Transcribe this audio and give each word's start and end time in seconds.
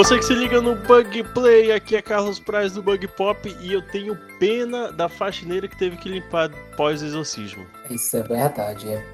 Você 0.00 0.16
que 0.16 0.24
se 0.24 0.32
liga 0.32 0.62
no 0.62 0.76
Bug 0.76 1.22
Play, 1.34 1.72
aqui 1.72 1.94
é 1.94 2.00
Carlos 2.00 2.40
Praz 2.40 2.72
do 2.72 2.82
Bug 2.82 3.06
Pop 3.06 3.54
e 3.60 3.70
eu 3.70 3.82
tenho 3.82 4.16
pena 4.38 4.90
da 4.90 5.10
faxineira 5.10 5.68
que 5.68 5.76
teve 5.76 5.98
que 5.98 6.08
limpar 6.08 6.48
pós-exorcismo. 6.74 7.66
Isso 7.90 8.16
é 8.16 8.22
verdade, 8.22 8.88
é 8.88 9.04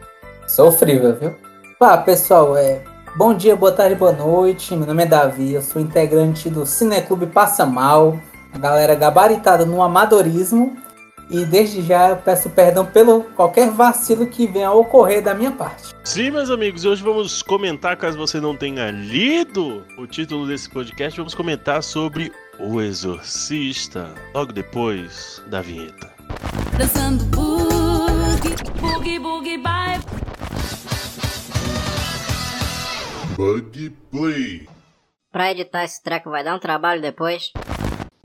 sofrível, 0.46 1.16
viu? 1.16 1.34
Pá, 1.76 1.98
pessoal, 1.98 2.56
é 2.56 2.84
bom 3.16 3.34
dia, 3.34 3.56
boa 3.56 3.72
tarde, 3.72 3.96
boa 3.96 4.12
noite. 4.12 4.76
Meu 4.76 4.86
nome 4.86 5.02
é 5.02 5.06
Davi, 5.06 5.54
eu 5.54 5.60
sou 5.60 5.82
integrante 5.82 6.48
do 6.48 6.64
Cineclube 6.64 7.26
Passa 7.26 7.66
Mal, 7.66 8.20
a 8.54 8.58
galera 8.58 8.94
gabaritada 8.94 9.66
no 9.66 9.82
amadorismo. 9.82 10.76
E 11.28 11.44
desde 11.44 11.82
já 11.82 12.10
eu 12.10 12.16
peço 12.16 12.48
perdão 12.50 12.86
pelo 12.86 13.24
qualquer 13.34 13.70
vacilo 13.70 14.26
que 14.26 14.46
venha 14.46 14.68
a 14.68 14.74
ocorrer 14.74 15.22
da 15.22 15.34
minha 15.34 15.50
parte. 15.50 15.94
Sim, 16.04 16.30
meus 16.30 16.50
amigos, 16.50 16.84
hoje 16.84 17.02
vamos 17.02 17.42
comentar, 17.42 17.96
caso 17.96 18.16
você 18.16 18.40
não 18.40 18.56
tenha 18.56 18.90
lido 18.92 19.84
o 19.98 20.06
título 20.06 20.46
desse 20.46 20.70
podcast, 20.70 21.16
vamos 21.18 21.34
comentar 21.34 21.82
sobre 21.82 22.32
O 22.60 22.80
Exorcista, 22.80 24.14
logo 24.32 24.52
depois 24.52 25.42
da 25.48 25.60
vinheta. 25.60 26.14
Dançando 26.78 27.24
boogie, 27.24 28.54
boogie, 28.80 29.18
boogie, 29.18 29.58
bye. 29.58 30.00
Bug 33.36 33.90
Play. 34.10 34.68
Pra 35.32 35.50
editar 35.50 35.84
esse 35.84 36.02
treco 36.02 36.30
vai 36.30 36.42
dar 36.42 36.54
um 36.54 36.58
trabalho 36.58 37.02
depois. 37.02 37.52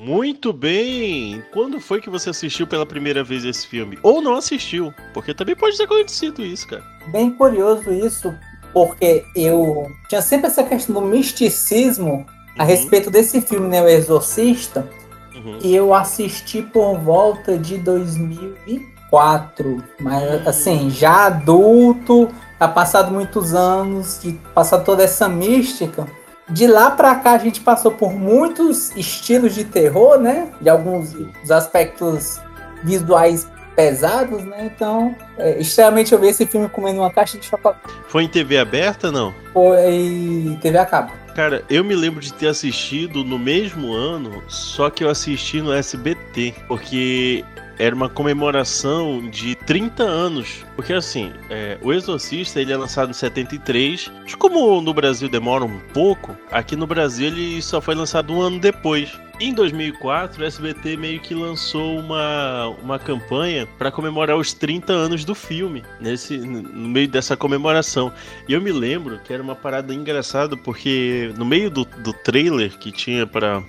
Muito 0.04 0.52
bem! 0.52 1.44
Quando 1.54 1.80
foi 1.80 2.02
que 2.02 2.10
você 2.10 2.32
assistiu 2.32 2.66
pela 2.66 2.88
primeira 2.88 3.24
vez 3.24 3.46
esse 3.46 3.68
filme? 3.68 4.00
Ou 4.02 4.20
não 4.20 4.36
assistiu? 4.36 4.92
Porque 5.14 5.32
também 5.32 5.56
pode 5.56 5.78
ter 5.78 5.84
acontecido 5.84 6.44
isso, 6.44 6.68
cara. 6.68 6.82
Bem 7.12 7.30
curioso 7.30 7.92
isso, 7.92 8.34
porque 8.74 9.24
eu 9.36 9.92
tinha 10.10 10.24
sempre 10.24 10.48
essa 10.48 10.64
questão 10.64 10.96
do 10.96 11.02
misticismo 11.02 12.26
a 12.58 12.64
Uhum. 12.64 12.68
respeito 12.68 13.12
desse 13.12 13.42
filme, 13.42 13.68
né, 13.68 13.80
O 13.80 13.88
Exorcista, 13.88 14.90
Uhum. 15.36 15.60
e 15.62 15.76
eu 15.76 15.94
assisti 15.94 16.64
por 16.64 16.98
volta 16.98 17.56
de 17.56 17.78
2004, 17.78 19.84
mas 20.00 20.48
assim, 20.48 20.90
já 20.90 21.28
adulto, 21.28 22.28
já 22.60 22.68
passado 22.68 23.12
muitos 23.12 23.54
anos, 23.54 24.20
de 24.24 24.32
passado 24.56 24.84
toda 24.84 25.04
essa 25.04 25.30
mística. 25.30 26.08
De 26.52 26.68
lá 26.68 26.92
pra 26.92 27.16
cá 27.16 27.32
a 27.32 27.38
gente 27.38 27.62
passou 27.62 27.92
por 27.92 28.14
muitos 28.14 28.96
estilos 28.96 29.56
de 29.56 29.64
terror, 29.64 30.20
né? 30.20 30.50
De 30.60 30.70
alguns 30.70 31.16
aspectos 31.50 32.40
visuais 32.84 33.50
pesados, 33.76 34.44
né? 34.44 34.72
Então, 34.74 35.16
é, 35.38 35.60
extremamente 35.60 36.12
eu 36.12 36.20
vi 36.20 36.28
esse 36.28 36.46
filme 36.46 36.68
comendo 36.70 37.00
uma 37.00 37.12
caixa 37.12 37.38
de 37.38 37.46
chocolate. 37.46 37.80
Foi 38.08 38.24
em 38.24 38.28
TV 38.28 38.58
aberta, 38.58 39.12
não? 39.12 39.34
Foi 39.54 40.58
TV 40.62 40.78
a 40.78 40.86
cabo. 40.86 41.12
Cara, 41.36 41.64
eu 41.70 41.84
me 41.84 41.96
lembro 41.96 42.20
de 42.20 42.34
ter 42.34 42.48
assistido 42.48 43.24
no 43.24 43.40
mesmo 43.40 43.94
ano, 43.94 44.44
só 44.50 44.90
que 44.90 45.04
eu 45.04 45.10
assisti 45.10 45.62
no 45.62 45.72
SBT, 45.72 46.54
porque 46.68 47.46
era 47.78 47.96
uma 47.96 48.10
comemoração 48.10 49.30
de 49.30 49.56
30 49.56 50.04
anos. 50.04 50.66
Porque 50.76 50.94
assim, 50.94 51.32
é, 51.50 51.78
o 51.82 51.92
Exorcista 51.92 52.60
ele 52.62 52.72
é 52.72 52.78
lançado 52.78 53.10
em 53.10 53.14
73. 53.14 54.12
Mas 54.24 54.36
como 54.36 54.82
no 54.82 54.94
Brasil 54.94 55.30
demora 55.30 55.64
um 55.64 55.80
pouco, 55.94 56.36
aqui 56.52 56.76
no 56.76 56.88
Brasil 56.88 57.28
ele 57.28 57.62
só 57.62 57.82
foi 57.82 57.96
lançado 57.96 58.34
um 58.34 58.42
ano 58.42 58.60
depois. 58.60 59.12
Em 59.40 59.56
2004, 59.56 60.44
o 60.44 60.46
SBT 60.46 60.98
meio 60.98 61.20
que 61.20 61.34
lançou 61.34 61.98
uma, 61.98 62.68
uma 62.80 63.00
campanha 63.00 63.68
para 63.80 63.92
comemorar 63.92 64.38
os 64.38 64.54
30 64.54 64.94
anos 64.94 65.26
do 65.26 65.34
filme, 65.34 65.84
nesse, 66.00 66.38
no 66.38 66.88
meio 66.88 67.08
dessa 67.08 67.36
comemoração. 67.36 68.14
E 68.48 68.54
eu 68.54 68.62
me 68.62 68.72
lembro 68.72 69.20
que 69.24 69.34
era 69.34 69.42
uma 69.42 69.56
parada 69.56 69.96
engraçada, 69.96 70.56
porque 70.56 71.34
no 71.36 71.44
meio 71.44 71.72
do, 71.72 71.86
do 71.86 72.14
trailer 72.14 72.78
que 72.78 72.92
tinha 72.92 73.26
para 73.26 73.64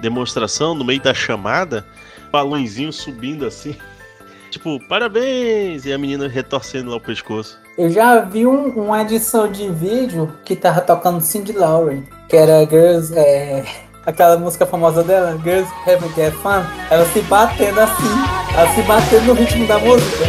demonstração, 0.00 0.74
no 0.74 0.86
meio 0.86 1.02
da 1.02 1.12
chamada, 1.12 1.86
balãozinho 2.30 2.92
subindo 2.92 3.46
assim. 3.46 3.76
Tipo, 4.50 4.80
parabéns! 4.88 5.84
E 5.86 5.92
a 5.92 5.96
menina 5.98 6.26
retorcendo 6.26 6.90
lá 6.90 6.96
o 6.96 7.00
pescoço. 7.00 7.56
Eu 7.78 7.88
já 7.88 8.18
vi 8.18 8.44
um- 8.44 8.70
uma 8.70 9.02
edição 9.02 9.46
de 9.48 9.68
vídeo 9.70 10.28
que 10.44 10.56
tava 10.56 10.80
tocando 10.80 11.20
Cindy 11.20 11.52
Lauper, 11.52 12.02
que 12.28 12.36
era 12.36 12.66
Girls, 12.68 13.16
é, 13.16 13.64
aquela 14.04 14.36
música 14.36 14.66
famosa 14.66 15.04
dela, 15.04 15.38
Girls 15.44 15.70
Have 15.86 16.04
Get 16.16 16.34
Fun, 16.34 16.64
ela 16.90 17.06
se 17.12 17.20
batendo 17.22 17.78
assim, 17.80 18.54
ela 18.56 18.74
se 18.74 18.82
batendo 18.82 19.26
no 19.26 19.34
ritmo 19.34 19.68
da 19.68 19.78
música, 19.78 20.24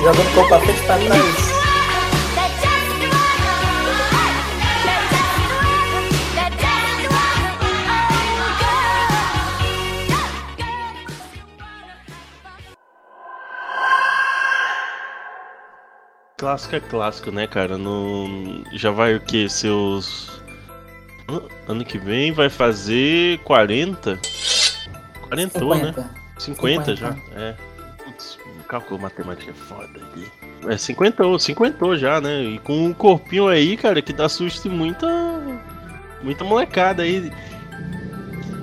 jogando 0.00 0.30
o 0.30 0.34
corpo 0.34 0.48
pra 0.48 0.60
frente 0.60 0.82
pra 0.86 0.96
trás. 0.98 1.45
Clássico 16.36 16.76
é 16.76 16.80
clássico, 16.80 17.30
né, 17.30 17.46
cara? 17.46 17.78
No... 17.78 18.62
Já 18.74 18.90
vai 18.90 19.14
o 19.14 19.20
que? 19.20 19.48
Seus. 19.48 20.40
An- 21.28 21.42
Ano 21.66 21.84
que 21.84 21.98
vem 21.98 22.30
vai 22.32 22.50
fazer 22.50 23.38
40? 23.40 24.18
40, 25.28 25.58
né? 25.60 25.92
50. 25.96 26.10
50 26.38 26.96
já? 26.96 27.16
É. 27.34 27.54
Putz, 28.04 28.38
cálculo 28.68 29.00
matemático 29.00 29.50
é 29.50 29.54
foda 29.54 29.98
aqui. 30.10 30.28
É 30.68 30.76
50 30.76 31.24
ou 31.24 31.38
50 31.38 31.96
já, 31.96 32.20
né? 32.20 32.42
E 32.42 32.58
com 32.58 32.84
um 32.86 32.92
corpinho 32.92 33.48
aí, 33.48 33.76
cara, 33.76 34.02
que 34.02 34.12
dá 34.12 34.28
susto 34.28 34.68
em 34.68 34.70
muita. 34.70 35.06
Muita 36.22 36.44
molecada 36.44 37.02
aí. 37.02 37.32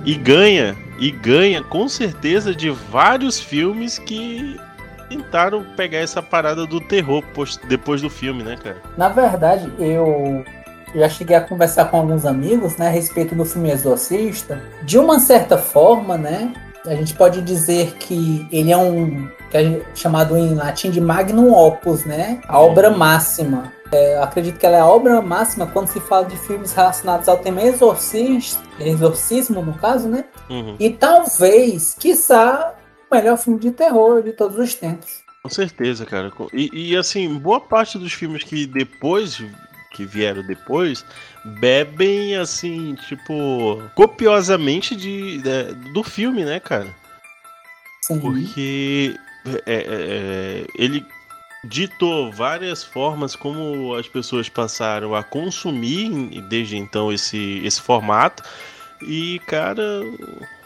E 0.04 0.14
ganha, 0.14 0.76
e 0.98 1.10
ganha 1.10 1.62
com 1.62 1.88
certeza 1.88 2.54
de 2.54 2.70
vários 2.70 3.40
filmes 3.40 3.98
que 3.98 4.60
tentaram 5.16 5.64
pegar 5.76 5.98
essa 5.98 6.22
parada 6.22 6.66
do 6.66 6.80
terror 6.80 7.22
depois 7.68 8.00
do 8.00 8.10
filme, 8.10 8.42
né, 8.42 8.56
cara? 8.62 8.76
Na 8.96 9.08
verdade, 9.08 9.72
eu 9.78 10.44
já 10.94 11.08
cheguei 11.08 11.36
a 11.36 11.40
conversar 11.40 11.86
com 11.86 11.98
alguns 11.98 12.24
amigos, 12.24 12.76
né, 12.76 12.88
a 12.88 12.90
respeito 12.90 13.34
do 13.34 13.44
filme 13.44 13.70
Exorcista. 13.70 14.62
De 14.82 14.98
uma 14.98 15.18
certa 15.18 15.58
forma, 15.58 16.16
né, 16.16 16.52
a 16.86 16.94
gente 16.94 17.14
pode 17.14 17.40
dizer 17.42 17.94
que 17.94 18.46
ele 18.52 18.70
é 18.70 18.76
um 18.76 19.28
que 19.50 19.56
é 19.56 19.82
chamado 19.94 20.36
em 20.36 20.54
latim 20.54 20.90
de 20.90 21.00
magnum 21.00 21.52
opus, 21.52 22.04
né, 22.04 22.40
a 22.48 22.58
obra 22.60 22.90
máxima. 22.90 23.72
É, 23.92 24.18
acredito 24.18 24.58
que 24.58 24.66
ela 24.66 24.76
é 24.76 24.80
a 24.80 24.86
obra 24.86 25.22
máxima 25.22 25.66
quando 25.66 25.88
se 25.88 26.00
fala 26.00 26.24
de 26.24 26.36
filmes 26.36 26.72
relacionados 26.72 27.28
ao 27.28 27.38
tema 27.38 27.62
exorcista, 27.62 28.60
exorcismo 28.80 29.62
no 29.62 29.74
caso, 29.74 30.08
né? 30.08 30.24
Uhum. 30.50 30.74
E 30.80 30.90
talvez, 30.90 31.94
quiçá, 31.96 32.74
melhor 33.14 33.38
filme 33.38 33.58
de 33.58 33.70
terror 33.70 34.22
de 34.22 34.32
todos 34.32 34.58
os 34.58 34.74
tempos. 34.74 35.22
Com 35.42 35.48
certeza, 35.48 36.06
cara. 36.06 36.32
E, 36.52 36.90
e, 36.92 36.96
assim, 36.96 37.34
boa 37.38 37.60
parte 37.60 37.98
dos 37.98 38.12
filmes 38.12 38.42
que 38.42 38.66
depois 38.66 39.42
que 39.92 40.04
vieram 40.04 40.42
depois 40.42 41.04
bebem 41.60 42.34
assim, 42.36 42.96
tipo, 43.08 43.80
copiosamente 43.94 44.96
de, 44.96 45.38
de- 45.38 45.74
do 45.92 46.02
filme, 46.02 46.44
né, 46.44 46.58
cara? 46.58 46.92
Sim. 48.02 48.18
Porque 48.18 49.14
é, 49.46 49.62
é, 49.66 49.84
é, 49.86 50.66
ele 50.76 51.06
ditou 51.64 52.32
várias 52.32 52.82
formas 52.82 53.36
como 53.36 53.94
as 53.94 54.08
pessoas 54.08 54.48
passaram 54.48 55.14
a 55.14 55.22
consumir 55.22 56.10
desde 56.48 56.76
então 56.76 57.12
esse, 57.12 57.60
esse 57.64 57.80
formato. 57.80 58.42
E, 59.00 59.38
cara, 59.46 60.00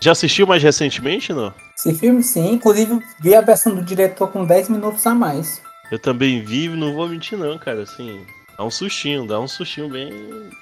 já 0.01 0.13
assistiu 0.13 0.47
mais 0.47 0.62
recentemente, 0.62 1.33
não? 1.33 1.53
Esse 1.79 1.95
filme, 1.95 2.25
sim. 2.25 2.55
Inclusive, 2.55 3.01
vi 3.21 3.37
a 3.37 3.41
versão 3.41 3.73
do 3.73 3.83
diretor 3.83 4.27
com 4.29 4.45
10 4.45 4.69
minutos 4.69 5.07
a 5.07 5.15
mais. 5.15 5.63
Eu 5.93 5.99
também 5.99 6.45
vi, 6.45 6.69
não 6.69 6.93
vou 6.93 7.09
mentir 7.09 7.39
não, 7.39 7.57
cara, 7.57 7.83
assim, 7.83 8.21
dá 8.59 8.65
um 8.65 8.71
sustinho, 8.71 9.27
dá 9.27 9.39
um 9.39 9.47
sustinho 9.47 9.89
bem, 9.89 10.11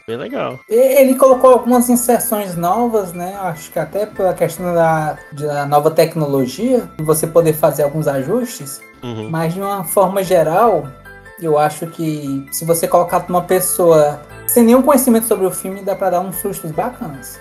bem 0.07 0.17
legal. 0.19 0.61
Ele 0.69 1.15
colocou 1.15 1.51
algumas 1.51 1.89
inserções 1.89 2.55
novas, 2.55 3.15
né? 3.15 3.35
Acho 3.41 3.73
que 3.73 3.79
até 3.79 4.05
pela 4.05 4.35
questão 4.35 4.75
da, 4.75 5.19
da 5.33 5.65
nova 5.65 5.91
tecnologia, 5.91 6.89
você 6.99 7.27
poder 7.27 7.55
fazer 7.55 7.85
alguns 7.85 8.07
ajustes. 8.07 8.83
Uhum. 9.03 9.31
Mas 9.31 9.55
de 9.55 9.61
uma 9.61 9.85
forma 9.85 10.23
geral, 10.23 10.87
eu 11.41 11.59
acho 11.59 11.87
que 11.87 12.47
se 12.53 12.65
você 12.67 12.87
colocar 12.87 13.25
uma 13.29 13.43
pessoa 13.43 14.21
sem 14.47 14.65
nenhum 14.65 14.83
conhecimento 14.83 15.27
sobre 15.27 15.47
o 15.47 15.51
filme, 15.51 15.83
dá 15.83 15.95
pra 15.95 16.11
dar 16.11 16.21
uns 16.21 16.37
sustos 16.37 16.71
bacanas. 16.71 17.41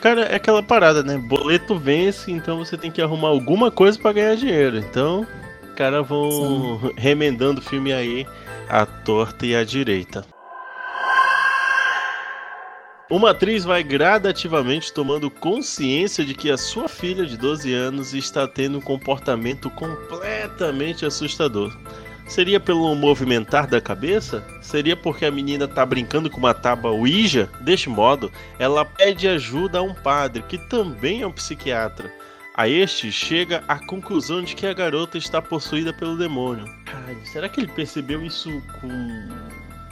Cara, 0.00 0.22
é 0.22 0.36
aquela 0.36 0.62
parada, 0.62 1.02
né? 1.02 1.16
Boleto 1.16 1.78
vence, 1.78 2.30
então 2.30 2.58
você 2.58 2.76
tem 2.76 2.90
que 2.90 3.02
arrumar 3.02 3.28
alguma 3.28 3.70
coisa 3.70 3.98
pra 3.98 4.12
ganhar 4.12 4.36
dinheiro. 4.36 4.78
Então, 4.78 5.26
cara 5.76 6.02
vão 6.02 6.80
remendando 6.96 7.60
o 7.60 7.64
filme 7.64 7.92
aí 7.92 8.26
à 8.68 8.86
torta 8.86 9.46
e 9.46 9.54
à 9.54 9.62
direita. 9.62 10.24
Uma 13.08 13.30
atriz 13.30 13.62
vai 13.62 13.84
gradativamente 13.84 14.92
tomando 14.92 15.30
consciência 15.30 16.24
de 16.24 16.34
que 16.34 16.50
a 16.50 16.56
sua 16.56 16.88
filha 16.88 17.24
de 17.24 17.36
12 17.36 17.72
anos 17.72 18.12
está 18.14 18.48
tendo 18.48 18.78
um 18.78 18.80
comportamento 18.80 19.70
completamente 19.70 21.06
assustador. 21.06 21.72
Seria 22.26 22.58
pelo 22.58 22.94
movimentar 22.94 23.66
da 23.66 23.80
cabeça? 23.80 24.44
Seria 24.60 24.96
porque 24.96 25.24
a 25.24 25.30
menina 25.30 25.68
tá 25.68 25.86
brincando 25.86 26.28
com 26.28 26.38
uma 26.38 26.52
tábua 26.52 26.90
Ouija? 26.90 27.48
Deste 27.60 27.88
modo, 27.88 28.30
ela 28.58 28.84
pede 28.84 29.28
ajuda 29.28 29.78
a 29.78 29.82
um 29.82 29.94
padre, 29.94 30.42
que 30.42 30.58
também 30.58 31.22
é 31.22 31.26
um 31.26 31.32
psiquiatra. 31.32 32.12
A 32.56 32.68
este 32.68 33.12
chega 33.12 33.62
à 33.68 33.78
conclusão 33.78 34.42
de 34.42 34.56
que 34.56 34.66
a 34.66 34.72
garota 34.72 35.18
está 35.18 35.42
possuída 35.42 35.92
pelo 35.92 36.16
demônio. 36.16 36.64
Ai, 37.06 37.16
será 37.24 37.48
que 37.48 37.60
ele 37.60 37.68
percebeu 37.68 38.22
isso 38.22 38.50
com. 38.80 39.28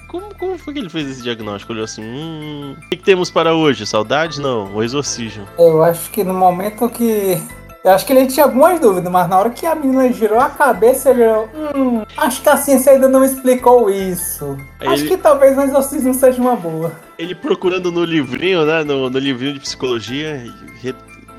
Como, 0.09 0.35
como 0.35 0.59
foi 0.59 0.73
que 0.73 0.81
ele 0.81 0.89
fez 0.89 1.11
esse 1.11 1.23
diagnóstico? 1.23 1.73
Olhou 1.73 1.85
assim: 1.85 2.03
hum. 2.03 2.75
O 2.79 2.89
que, 2.89 2.97
que 2.97 3.05
temos 3.05 3.31
para 3.31 3.55
hoje? 3.55 3.87
Saudade? 3.87 4.41
Não, 4.41 4.75
o 4.75 4.83
exorcismo. 4.83 5.47
Eu 5.59 5.85
acho 5.85 6.11
que 6.11 6.25
no 6.25 6.33
momento 6.33 6.89
que. 6.89 7.39
Eu 7.85 7.91
acho 7.91 8.07
que 8.07 8.15
ele 8.15 8.27
tinha 8.27 8.47
algumas 8.47 8.81
dúvidas, 8.81 9.13
mas 9.13 9.29
na 9.29 9.39
hora 9.39 9.51
que 9.51 9.67
a 9.67 9.75
menina 9.75 10.11
girou 10.11 10.41
a 10.41 10.49
cabeça, 10.49 11.11
ele 11.11 11.23
olhou, 11.23 11.51
hum, 11.77 12.03
acho 12.17 12.41
que 12.41 12.49
a 12.49 12.57
ciência 12.57 12.93
ainda 12.93 13.09
não 13.11 13.23
explicou 13.23 13.91
isso. 13.91 14.57
Aí 14.81 14.89
acho 14.89 15.03
ele- 15.03 15.11
que 15.11 15.17
talvez 15.19 15.57
o 15.59 15.61
exorcismo 15.61 16.15
seja 16.15 16.41
uma 16.41 16.57
boa. 16.57 16.91
Ele 17.19 17.35
procurando 17.35 17.93
no 17.93 18.03
livrinho, 18.03 18.65
né? 18.65 18.83
No, 18.85 19.11
no 19.11 19.19
livrinho 19.19 19.53
de 19.53 19.61
psicologia, 19.61 20.43
re- 20.81 20.95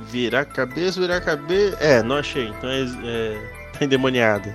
virar 0.07 0.42
a 0.42 0.45
cabeça, 0.45 1.01
virar 1.01 1.18
a 1.18 1.21
cabeça. 1.21 1.77
É, 1.80 2.03
não 2.03 2.18
achei. 2.18 2.48
Então 2.50 2.69
é, 2.69 2.81
é 3.03 3.38
tá 3.80 3.83
endemoniada. 3.83 4.53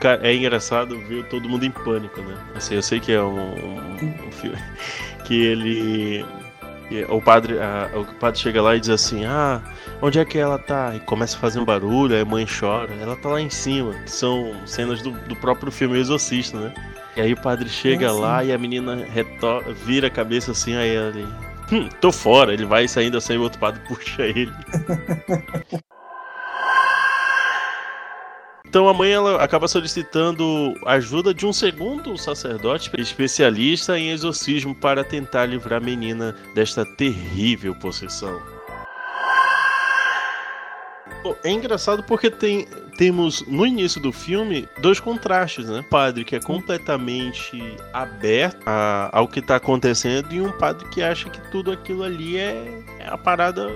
Ca- 0.00 0.18
É 0.22 0.34
engraçado 0.34 0.98
ver 1.08 1.24
todo 1.30 1.48
mundo 1.48 1.64
em 1.64 1.70
pânico, 1.70 2.20
né? 2.20 2.34
Assim, 2.54 2.74
eu 2.74 2.82
sei 2.82 3.00
que 3.00 3.10
é 3.10 3.22
um, 3.22 3.38
um- 3.38 4.14
um 4.28 4.32
filme 4.32 4.58
que 5.24 5.46
ele. 5.46 6.26
Que 6.90 7.04
O 7.08 7.22
padre, 7.22 7.58
a- 7.58 7.88
o 7.98 8.04
padre 8.16 8.38
chega 8.40 8.60
lá 8.60 8.76
e 8.76 8.80
diz 8.80 8.90
assim: 8.90 9.24
Ah, 9.24 9.62
onde 10.02 10.18
é 10.18 10.24
que 10.24 10.36
ela 10.36 10.58
tá? 10.58 10.92
E 10.94 11.00
começa 11.00 11.36
a 11.36 11.40
fazer 11.40 11.58
um 11.60 11.64
barulho, 11.64 12.14
aí 12.14 12.20
a 12.20 12.24
mãe 12.24 12.44
chora. 12.46 12.92
Ela 13.00 13.16
tá 13.16 13.28
lá 13.30 13.40
em 13.40 13.48
cima. 13.48 13.94
São 14.06 14.52
cenas 14.66 15.00
do, 15.00 15.12
do 15.12 15.36
próprio 15.36 15.70
filme 15.72 15.98
Exorcista, 15.98 16.58
né? 16.58 16.74
E 17.16 17.20
aí 17.20 17.32
o 17.32 17.40
padre 17.40 17.68
chega 17.68 18.08
Ah, 18.10 18.14
sim. 18.14 18.20
lá 18.20 18.44
e 18.44 18.52
a 18.52 18.58
menina 18.58 18.96
reto- 18.96 19.62
vira 19.86 20.08
a 20.08 20.10
cabeça 20.10 20.50
assim, 20.52 20.74
aí 20.76 20.90
ele. 20.90 21.26
Hum, 21.72 21.88
tô 22.00 22.10
fora, 22.10 22.52
ele 22.52 22.64
vai 22.66 22.88
saindo 22.88 23.16
assim, 23.16 23.36
o 23.36 23.42
outro 23.42 23.58
padre 23.60 23.80
puxa 23.86 24.22
ele. 24.22 24.52
Então 28.70 28.88
a 28.88 28.94
mãe 28.94 29.10
ela 29.10 29.42
acaba 29.42 29.66
solicitando 29.66 30.74
ajuda 30.86 31.34
de 31.34 31.44
um 31.44 31.52
segundo 31.52 32.16
sacerdote 32.16 32.88
especialista 33.00 33.98
em 33.98 34.10
exorcismo 34.10 34.76
para 34.76 35.02
tentar 35.02 35.46
livrar 35.46 35.82
a 35.82 35.84
menina 35.84 36.36
desta 36.54 36.84
terrível 36.94 37.74
possessão. 37.74 38.40
Bom, 41.24 41.34
É 41.42 41.50
engraçado 41.50 42.04
porque 42.04 42.30
tem, 42.30 42.64
temos 42.96 43.44
no 43.48 43.66
início 43.66 44.00
do 44.00 44.12
filme 44.12 44.68
dois 44.80 45.00
contrastes, 45.00 45.68
né? 45.68 45.84
Padre 45.90 46.24
que 46.24 46.36
é 46.36 46.40
completamente 46.40 47.60
aberto 47.92 48.56
a- 48.64 49.10
ao 49.12 49.26
que 49.26 49.40
está 49.40 49.56
acontecendo 49.56 50.32
e 50.32 50.40
um 50.40 50.52
padre 50.52 50.88
que 50.90 51.02
acha 51.02 51.28
que 51.28 51.40
tudo 51.50 51.72
aquilo 51.72 52.04
ali 52.04 52.38
é, 52.38 52.84
é 53.00 53.08
a 53.08 53.18
parada 53.18 53.68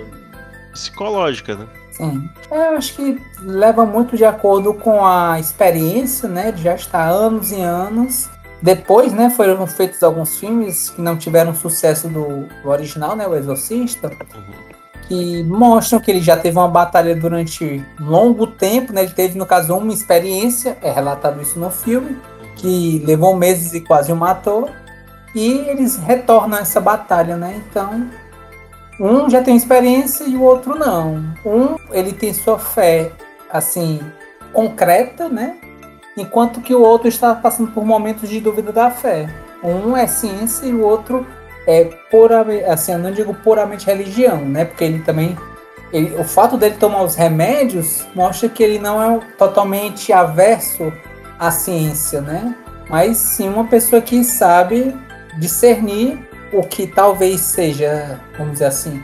psicológica, 0.73 1.56
né? 1.56 1.67
Sim. 1.96 2.29
É, 2.50 2.69
Eu 2.69 2.76
acho 2.76 2.94
que 2.94 3.20
leva 3.41 3.87
muito 3.87 4.17
de 4.17 4.25
acordo 4.25 4.75
com 4.75 5.05
a 5.05 5.38
experiência, 5.38 6.29
né? 6.29 6.50
De 6.50 6.62
já 6.62 6.75
estar 6.75 7.08
anos 7.08 7.52
e 7.52 7.61
anos. 7.61 8.29
Depois, 8.61 9.12
né, 9.12 9.29
foram 9.31 9.67
feitos 9.67 10.02
alguns 10.02 10.38
filmes 10.38 10.91
que 10.91 11.00
não 11.00 11.17
tiveram 11.17 11.55
sucesso 11.55 12.08
do, 12.08 12.46
do 12.62 12.69
original, 12.69 13.14
né? 13.14 13.26
O 13.29 13.35
Exorcista. 13.37 14.11
Que 15.06 15.44
mostram 15.44 16.00
que 16.00 16.11
ele 16.11 16.20
já 16.20 16.37
teve 16.37 16.56
uma 16.56 16.67
batalha 16.67 17.14
durante 17.14 17.85
longo 18.00 18.46
tempo, 18.46 18.93
né? 18.93 19.02
Ele 19.02 19.12
teve, 19.12 19.38
no 19.38 19.44
caso, 19.46 19.76
uma 19.76 19.93
experiência, 19.93 20.79
é 20.82 20.91
relatado 20.91 21.43
isso 21.43 21.58
no 21.58 21.70
filme, 21.70 22.19
que 22.56 23.02
levou 23.06 23.37
meses 23.37 23.75
e 23.75 23.81
quase 23.82 24.11
o 24.11 24.17
matou. 24.17 24.69
E 25.35 25.50
eles 25.69 25.96
retornam 25.96 26.58
a 26.58 26.62
essa 26.62 26.81
batalha, 26.81 27.37
né? 27.37 27.61
Então, 27.69 28.08
um 28.99 29.29
já 29.29 29.43
tem 29.43 29.56
experiência 29.56 30.25
e 30.25 30.37
o 30.37 30.43
outro 30.43 30.79
não. 30.79 31.25
Um, 31.44 31.76
ele 31.93 32.12
tem 32.12 32.32
sua 32.32 32.58
fé, 32.58 33.11
assim, 33.50 34.00
concreta, 34.52 35.29
né? 35.29 35.56
Enquanto 36.17 36.61
que 36.61 36.75
o 36.75 36.81
outro 36.81 37.08
está 37.08 37.35
passando 37.35 37.73
por 37.73 37.85
momentos 37.85 38.29
de 38.29 38.41
dúvida 38.41 38.73
da 38.73 38.91
fé. 38.91 39.29
Um 39.62 39.96
é 39.96 40.06
ciência 40.06 40.67
e 40.67 40.73
o 40.73 40.82
outro 40.82 41.26
é 41.67 41.85
puramente, 42.11 42.64
assim, 42.64 42.93
eu 42.93 42.99
não 42.99 43.11
digo 43.11 43.35
puramente 43.35 43.87
religião, 43.87 44.44
né? 44.44 44.64
Porque 44.64 44.85
ele 44.85 45.00
também, 45.00 45.37
ele- 45.93 46.14
o 46.17 46.25
fato 46.25 46.56
dele 46.56 46.76
tomar 46.76 47.02
os 47.02 47.14
remédios 47.17 48.06
mostra 48.14 48.49
que 48.49 48.62
ele 48.62 48.79
não 48.79 49.02
é 49.02 49.19
totalmente 49.38 50.12
averso 50.12 50.93
à 51.38 51.50
ciência, 51.50 52.20
né? 52.20 52.55
Mas 52.88 53.17
sim 53.17 53.49
uma 53.49 53.64
pessoa 53.64 54.00
que 54.02 54.23
sabe 54.23 54.94
discernir 55.38 56.19
o 56.55 56.62
que 56.62 56.87
talvez 56.87 57.41
seja, 57.41 58.21
vamos 58.39 58.55
dizer 58.55 58.67
assim, 58.67 59.03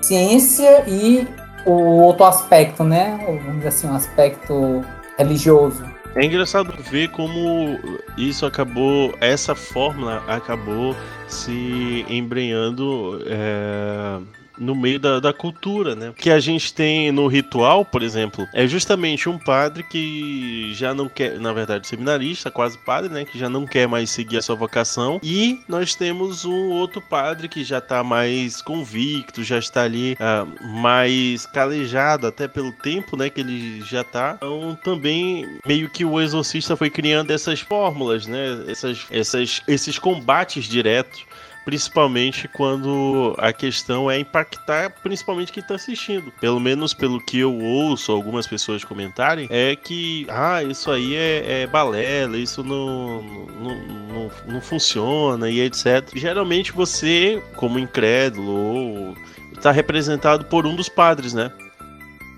ciência 0.00 0.84
e 0.86 1.26
o 1.66 1.72
outro 1.72 2.24
aspecto, 2.24 2.84
né? 2.84 3.18
Vamos 3.26 3.56
dizer 3.56 3.68
assim, 3.68 3.86
um 3.88 3.94
aspecto 3.94 4.84
religioso. 5.18 5.84
É 6.14 6.24
engraçado 6.24 6.72
ver 6.90 7.08
como 7.10 7.78
isso 8.16 8.46
acabou, 8.46 9.12
essa 9.20 9.54
fórmula 9.54 10.22
acabou 10.28 10.94
se 11.26 12.06
embrenhando 12.08 13.20
é, 13.26 14.20
no 14.58 14.74
meio 14.74 14.98
da, 14.98 15.20
da 15.20 15.32
cultura, 15.32 15.94
né? 15.94 16.10
O 16.10 16.14
que 16.14 16.30
a 16.30 16.40
gente 16.40 16.72
tem 16.72 17.10
no 17.10 17.26
ritual, 17.26 17.84
por 17.84 18.02
exemplo, 18.02 18.46
é 18.52 18.66
justamente 18.66 19.28
um 19.28 19.38
padre 19.38 19.82
que 19.82 20.72
já 20.74 20.94
não 20.94 21.08
quer, 21.08 21.38
na 21.38 21.52
verdade, 21.52 21.86
seminarista, 21.86 22.50
quase 22.50 22.78
padre, 22.78 23.12
né? 23.12 23.24
Que 23.24 23.38
já 23.38 23.48
não 23.48 23.66
quer 23.66 23.86
mais 23.88 24.10
seguir 24.10 24.38
a 24.38 24.42
sua 24.42 24.54
vocação. 24.54 25.20
E 25.22 25.60
nós 25.68 25.94
temos 25.94 26.44
um 26.44 26.70
outro 26.70 27.00
padre 27.00 27.48
que 27.48 27.64
já 27.64 27.80
tá 27.80 28.02
mais 28.02 28.62
convicto, 28.62 29.42
já 29.42 29.58
está 29.58 29.82
ali 29.82 30.16
ah, 30.20 30.46
mais 30.60 31.46
calejado, 31.46 32.26
até 32.26 32.46
pelo 32.46 32.72
tempo, 32.72 33.16
né? 33.16 33.28
Que 33.30 33.40
ele 33.40 33.82
já 33.82 34.04
tá. 34.04 34.34
Então 34.36 34.78
também 34.82 35.58
meio 35.66 35.88
que 35.88 36.04
o 36.04 36.20
exorcista 36.20 36.76
foi 36.76 36.90
criando 36.90 37.30
essas 37.30 37.60
fórmulas, 37.60 38.26
né? 38.26 38.64
Essas, 38.68 39.06
essas, 39.10 39.62
esses 39.66 39.98
combates 39.98 40.64
diretos 40.64 41.24
principalmente 41.64 42.48
quando 42.48 43.34
a 43.38 43.52
questão 43.52 44.10
é 44.10 44.18
impactar 44.18 44.90
principalmente 45.02 45.52
quem 45.52 45.62
está 45.62 45.74
assistindo. 45.74 46.32
Pelo 46.40 46.60
menos 46.60 46.92
pelo 46.94 47.20
que 47.20 47.38
eu 47.38 47.54
ouço 47.54 48.12
algumas 48.12 48.46
pessoas 48.46 48.84
comentarem, 48.84 49.48
é 49.50 49.74
que 49.74 50.26
ah, 50.28 50.62
isso 50.62 50.90
aí 50.90 51.14
é, 51.14 51.62
é 51.62 51.66
balela, 51.66 52.36
isso 52.36 52.62
não, 52.62 53.22
não, 53.22 53.86
não, 53.86 54.30
não 54.46 54.60
funciona 54.60 55.48
e 55.50 55.60
etc. 55.60 56.08
Geralmente 56.14 56.72
você, 56.72 57.42
como 57.56 57.78
incrédulo, 57.78 59.16
está 59.52 59.70
representado 59.70 60.44
por 60.44 60.66
um 60.66 60.74
dos 60.74 60.88
padres, 60.88 61.32
né? 61.32 61.50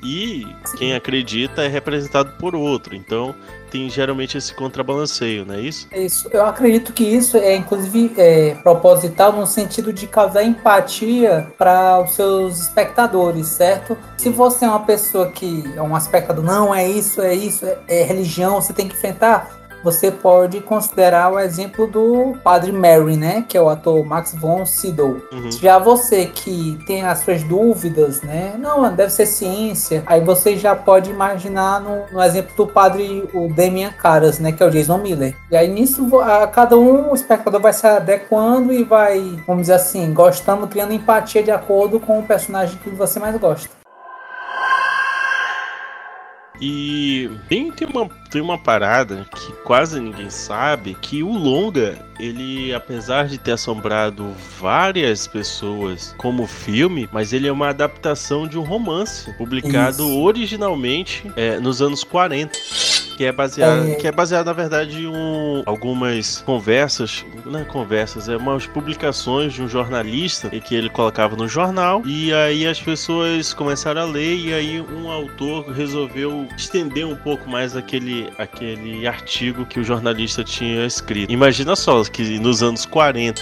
E 0.02 0.46
quem 0.76 0.94
acredita 0.94 1.62
é 1.62 1.68
representado 1.68 2.32
por 2.38 2.54
outro. 2.54 2.94
Então 2.94 3.34
tem 3.70 3.90
geralmente 3.90 4.38
esse 4.38 4.54
contrabalanceio, 4.54 5.44
não 5.44 5.54
é 5.54 5.60
isso? 5.60 5.88
Isso, 5.92 6.28
eu 6.32 6.46
acredito 6.46 6.92
que 6.92 7.04
isso 7.04 7.36
é 7.36 7.56
inclusive 7.56 8.12
é, 8.16 8.54
proposital 8.62 9.32
no 9.32 9.46
sentido 9.46 9.92
de 9.92 10.06
causar 10.06 10.44
empatia 10.44 11.48
para 11.58 12.00
os 12.02 12.14
seus 12.14 12.60
espectadores, 12.60 13.48
certo? 13.48 13.98
Se 14.16 14.30
você 14.30 14.64
é 14.64 14.68
uma 14.68 14.84
pessoa 14.84 15.30
que 15.30 15.64
é 15.74 15.82
um 15.82 15.96
espectador, 15.96 16.44
não 16.44 16.74
é 16.74 16.88
isso, 16.88 17.20
é 17.20 17.34
isso, 17.34 17.66
é, 17.66 17.78
é 17.88 18.02
religião, 18.04 18.60
você 18.60 18.72
tem 18.72 18.88
que 18.88 18.94
enfrentar. 18.94 19.65
Você 19.86 20.10
pode 20.10 20.60
considerar 20.62 21.32
o 21.32 21.38
exemplo 21.38 21.86
do 21.86 22.36
Padre 22.42 22.72
Mary, 22.72 23.16
né? 23.16 23.44
Que 23.48 23.56
é 23.56 23.62
o 23.62 23.68
ator 23.68 24.04
Max 24.04 24.34
von 24.34 24.66
Sydow. 24.66 25.22
Uhum. 25.30 25.52
Já 25.52 25.78
você 25.78 26.26
que 26.26 26.76
tem 26.88 27.04
as 27.04 27.20
suas 27.20 27.44
dúvidas, 27.44 28.20
né? 28.20 28.56
Não, 28.58 28.92
deve 28.92 29.12
ser 29.12 29.26
ciência. 29.26 30.02
Aí 30.04 30.20
você 30.20 30.56
já 30.56 30.74
pode 30.74 31.08
imaginar 31.08 31.80
no, 31.80 32.02
no 32.10 32.20
exemplo 32.20 32.52
do 32.56 32.66
padre 32.66 33.28
o 33.32 33.46
Damian 33.54 33.92
Caras, 33.92 34.40
né? 34.40 34.50
Que 34.50 34.60
é 34.60 34.66
o 34.66 34.70
Jason 34.70 34.98
Miller. 34.98 35.36
E 35.52 35.56
aí 35.56 35.68
nisso 35.68 36.18
a, 36.18 36.48
cada 36.48 36.76
um, 36.76 37.12
o 37.12 37.14
espectador 37.14 37.60
vai 37.60 37.72
se 37.72 37.86
adequando 37.86 38.72
e 38.72 38.82
vai, 38.82 39.40
vamos 39.46 39.62
dizer 39.62 39.74
assim, 39.74 40.12
gostando, 40.12 40.66
criando 40.66 40.94
empatia 40.94 41.44
de 41.44 41.52
acordo 41.52 42.00
com 42.00 42.18
o 42.18 42.24
personagem 42.24 42.76
que 42.82 42.90
você 42.90 43.20
mais 43.20 43.36
gosta. 43.38 43.85
E 46.60 47.30
tem, 47.48 47.70
tem, 47.70 47.86
uma, 47.86 48.08
tem 48.30 48.40
uma 48.40 48.56
parada 48.56 49.26
que 49.34 49.52
quase 49.64 50.00
ninguém 50.00 50.30
sabe, 50.30 50.94
que 50.94 51.22
o 51.22 51.32
longa, 51.32 51.98
ele, 52.18 52.72
apesar 52.72 53.26
de 53.26 53.38
ter 53.38 53.52
assombrado 53.52 54.32
várias 54.58 55.26
pessoas 55.26 56.14
como 56.16 56.46
filme, 56.46 57.08
mas 57.12 57.32
ele 57.32 57.46
é 57.46 57.52
uma 57.52 57.68
adaptação 57.68 58.46
de 58.46 58.58
um 58.58 58.62
romance, 58.62 59.32
publicado 59.34 60.04
Isso. 60.04 60.18
originalmente 60.18 61.30
é, 61.36 61.58
nos 61.58 61.82
anos 61.82 62.02
40. 62.02 62.58
Que 63.16 63.24
é 63.24 63.32
baseado, 63.32 63.88
É. 63.88 63.94
que 63.94 64.06
é 64.06 64.12
baseado 64.12 64.46
na 64.46 64.52
verdade 64.52 65.02
em 65.04 65.06
um, 65.06 65.62
algumas 65.64 66.42
conversas, 66.44 67.24
não 67.44 67.60
é 67.60 67.64
conversas, 67.64 68.28
é 68.28 68.36
umas 68.36 68.66
publicações 68.66 69.54
de 69.54 69.62
um 69.62 69.68
jornalista 69.68 70.50
e 70.52 70.60
que 70.60 70.74
ele 70.74 70.90
colocava 70.90 71.34
no 71.34 71.48
jornal 71.48 72.02
e 72.04 72.32
aí 72.34 72.66
as 72.66 72.80
pessoas 72.80 73.54
começaram 73.54 74.02
a 74.02 74.04
ler 74.04 74.36
e 74.36 74.52
aí 74.52 74.80
um 74.80 75.10
autor 75.10 75.70
resolveu 75.72 76.46
estender 76.56 77.06
um 77.06 77.16
pouco 77.16 77.48
mais 77.48 77.74
aquele, 77.74 78.28
aquele 78.38 79.06
artigo 79.06 79.64
que 79.64 79.80
o 79.80 79.84
jornalista 79.84 80.44
tinha 80.44 80.84
escrito. 80.84 81.32
Imagina 81.32 81.74
só 81.74 82.02
que 82.04 82.38
nos 82.38 82.62
anos 82.62 82.84
40 82.84 83.40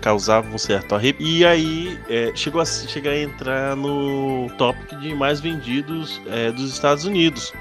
causava 0.00 0.48
um 0.54 0.58
certo 0.58 0.94
arrepio 0.94 1.26
e 1.26 1.44
aí 1.44 1.98
é, 2.08 2.30
chegou 2.34 2.60
a 2.60 2.64
chegar 2.64 3.10
a 3.10 3.18
entrar 3.20 3.74
no 3.76 4.48
top 4.56 4.78
de 4.96 5.12
mais 5.14 5.40
vendidos 5.40 6.20
é, 6.28 6.52
dos 6.52 6.72
Estados 6.72 7.04
Unidos. 7.04 7.52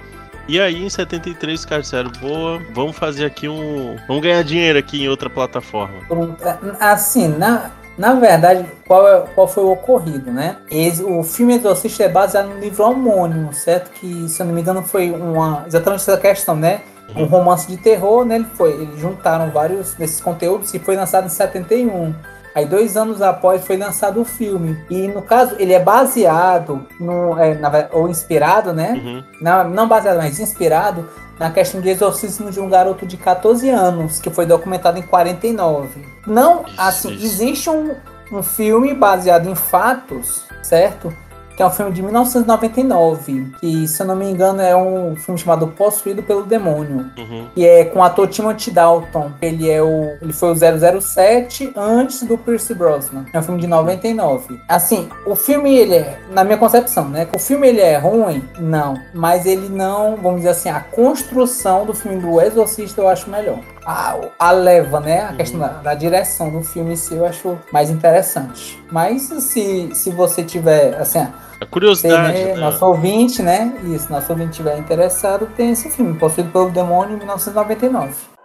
E 0.47 0.59
aí, 0.61 0.83
em 0.85 0.89
73, 0.89 1.59
os 1.59 1.65
caras 1.65 1.85
disseram: 1.85 2.09
boa, 2.21 2.61
vamos 2.73 2.95
fazer 2.95 3.25
aqui 3.25 3.47
um. 3.49 3.95
Vamos 4.07 4.23
ganhar 4.23 4.43
dinheiro 4.43 4.79
aqui 4.79 5.03
em 5.03 5.09
outra 5.09 5.29
plataforma. 5.29 5.95
Um- 6.09 6.35
Assim, 6.79 7.27
na, 7.27 7.71
na 7.97 8.13
verdade, 8.13 8.65
qual, 8.87 9.07
é- 9.07 9.25
qual 9.35 9.47
foi 9.47 9.63
o 9.63 9.71
ocorrido, 9.71 10.31
né? 10.31 10.57
Esse- 10.71 11.03
o 11.03 11.21
filme 11.23 11.55
Exorcista 11.55 12.03
é 12.03 12.09
baseado 12.09 12.47
no 12.49 12.59
livro 12.59 12.85
homônimo, 12.85 13.51
certo? 13.53 13.91
Que, 13.91 14.29
se 14.29 14.41
eu 14.41 14.45
não 14.45 14.53
me 14.53 14.61
engano, 14.61 14.81
foi 14.83 15.11
uma. 15.11 15.63
Exatamente 15.67 15.99
essa 16.01 16.17
questão, 16.17 16.55
né? 16.55 16.81
Um 17.15 17.25
romance 17.25 17.67
de 17.67 17.77
terror, 17.77 18.25
né? 18.25 18.35
Ele 18.35 18.47
foi, 18.55 18.71
eles 18.73 18.99
juntaram 18.99 19.49
vários 19.49 19.93
desses 19.93 20.19
conteúdos 20.21 20.73
e 20.73 20.79
foi 20.79 20.95
lançado 20.95 21.25
em 21.25 21.29
71. 21.29 22.13
Aí, 22.57 22.65
dois 22.65 22.97
anos 22.97 23.21
após, 23.21 23.63
foi 23.63 23.77
lançado 23.77 24.19
o 24.19 24.25
filme. 24.25 24.75
E, 24.89 25.07
no 25.07 25.21
caso, 25.21 25.55
ele 25.59 25.73
é 25.73 25.79
baseado, 25.79 26.87
no, 26.99 27.37
é, 27.37 27.53
na 27.53 27.69
ou 27.93 28.09
inspirado, 28.09 28.73
né? 28.73 28.93
Uhum. 28.93 29.23
Na- 29.39 29.63
não 29.63 29.87
baseado, 29.87 30.17
mas 30.17 30.39
inspirado 30.39 31.07
na 31.39 31.51
questão 31.51 31.79
de 31.79 31.87
exorcismo 31.89 32.49
de 32.49 32.59
um 32.59 32.67
garoto 32.67 33.05
de 33.05 33.15
14 33.15 33.69
anos, 33.69 34.19
que 34.19 34.31
foi 34.31 34.47
documentado 34.47 34.97
em 34.97 35.03
49. 35.03 36.03
Não, 36.25 36.63
Isso, 36.65 36.73
assim, 36.81 37.11
isso. 37.13 37.25
existe 37.25 37.69
um, 37.69 37.93
um 38.31 38.41
filme 38.41 38.91
baseado 38.95 39.47
em 39.47 39.53
fatos, 39.53 40.43
certo? 40.63 41.13
Que 41.57 41.63
é 41.63 41.65
um 41.65 41.71
filme 41.71 41.91
de 41.91 42.03
1999, 42.03 43.53
que, 43.59 43.87
se 43.87 43.99
eu 43.99 44.05
não 44.05 44.15
me 44.15 44.29
engano, 44.29 44.61
é 44.61 44.77
um 44.77 45.15
filme 45.15 45.39
chamado 45.39 45.67
Possuído 45.69 46.21
pelo 46.21 46.43
Demônio. 46.43 47.09
Uhum. 47.17 47.47
E 47.55 47.65
é 47.65 47.83
com 47.83 47.97
o 47.97 48.03
ator 48.03 48.27
Timothy 48.27 48.69
Dalton. 48.69 49.31
Ele 49.41 49.67
é 49.67 49.81
o. 49.81 50.15
Ele 50.21 50.31
foi 50.31 50.51
o 50.51 51.01
007 51.01 51.73
antes 51.75 52.21
do 52.21 52.37
Pierce 52.37 52.75
Brosnan. 52.75 53.25
É 53.33 53.39
um 53.39 53.41
filme 53.41 53.59
de 53.59 53.65
99. 53.65 54.61
Assim, 54.69 55.09
o 55.25 55.35
filme, 55.35 55.75
ele 55.75 55.95
é. 55.95 56.19
Na 56.29 56.43
minha 56.43 56.57
concepção, 56.57 57.09
né? 57.09 57.27
O 57.35 57.39
filme 57.39 57.67
ele 57.67 57.81
é 57.81 57.97
ruim? 57.97 58.47
Não. 58.59 58.93
Mas 59.11 59.47
ele 59.47 59.67
não. 59.67 60.15
Vamos 60.15 60.41
dizer 60.41 60.49
assim, 60.49 60.69
a 60.69 60.79
construção 60.79 61.87
do 61.87 61.93
filme 61.93 62.21
do 62.21 62.39
Exorcista 62.39 63.01
eu 63.01 63.07
acho 63.07 63.31
melhor. 63.31 63.57
A, 63.87 64.17
a 64.37 64.51
leva, 64.51 64.99
né? 64.99 65.21
A 65.21 65.33
questão 65.33 65.61
da, 65.61 65.67
da 65.69 65.93
direção 65.95 66.51
do 66.51 66.61
filme 66.61 66.91
em 66.91 66.95
si 66.97 67.15
eu 67.15 67.25
acho 67.25 67.57
mais 67.71 67.89
interessante. 67.89 68.83
Mas 68.91 69.21
se, 69.23 69.89
se 69.95 70.11
você 70.11 70.43
tiver. 70.43 70.95
Assim, 70.95 71.19
A 71.19 71.31
você, 71.59 71.65
curiosidade. 71.71 72.33
né, 72.33 72.45
né? 72.53 72.55
nosso 72.55 72.85
ouvinte, 72.85 73.41
né? 73.41 73.73
Isso, 73.85 74.11
nosso 74.11 74.29
ouvinte 74.29 74.51
estiver 74.51 74.77
interessado, 74.77 75.47
tem 75.55 75.71
esse 75.71 75.89
filme, 75.89 76.13
Possuído 76.19 76.51
pelo 76.51 76.69
Demônio, 76.69 77.15
em 77.15 77.17
1999. 77.19 78.36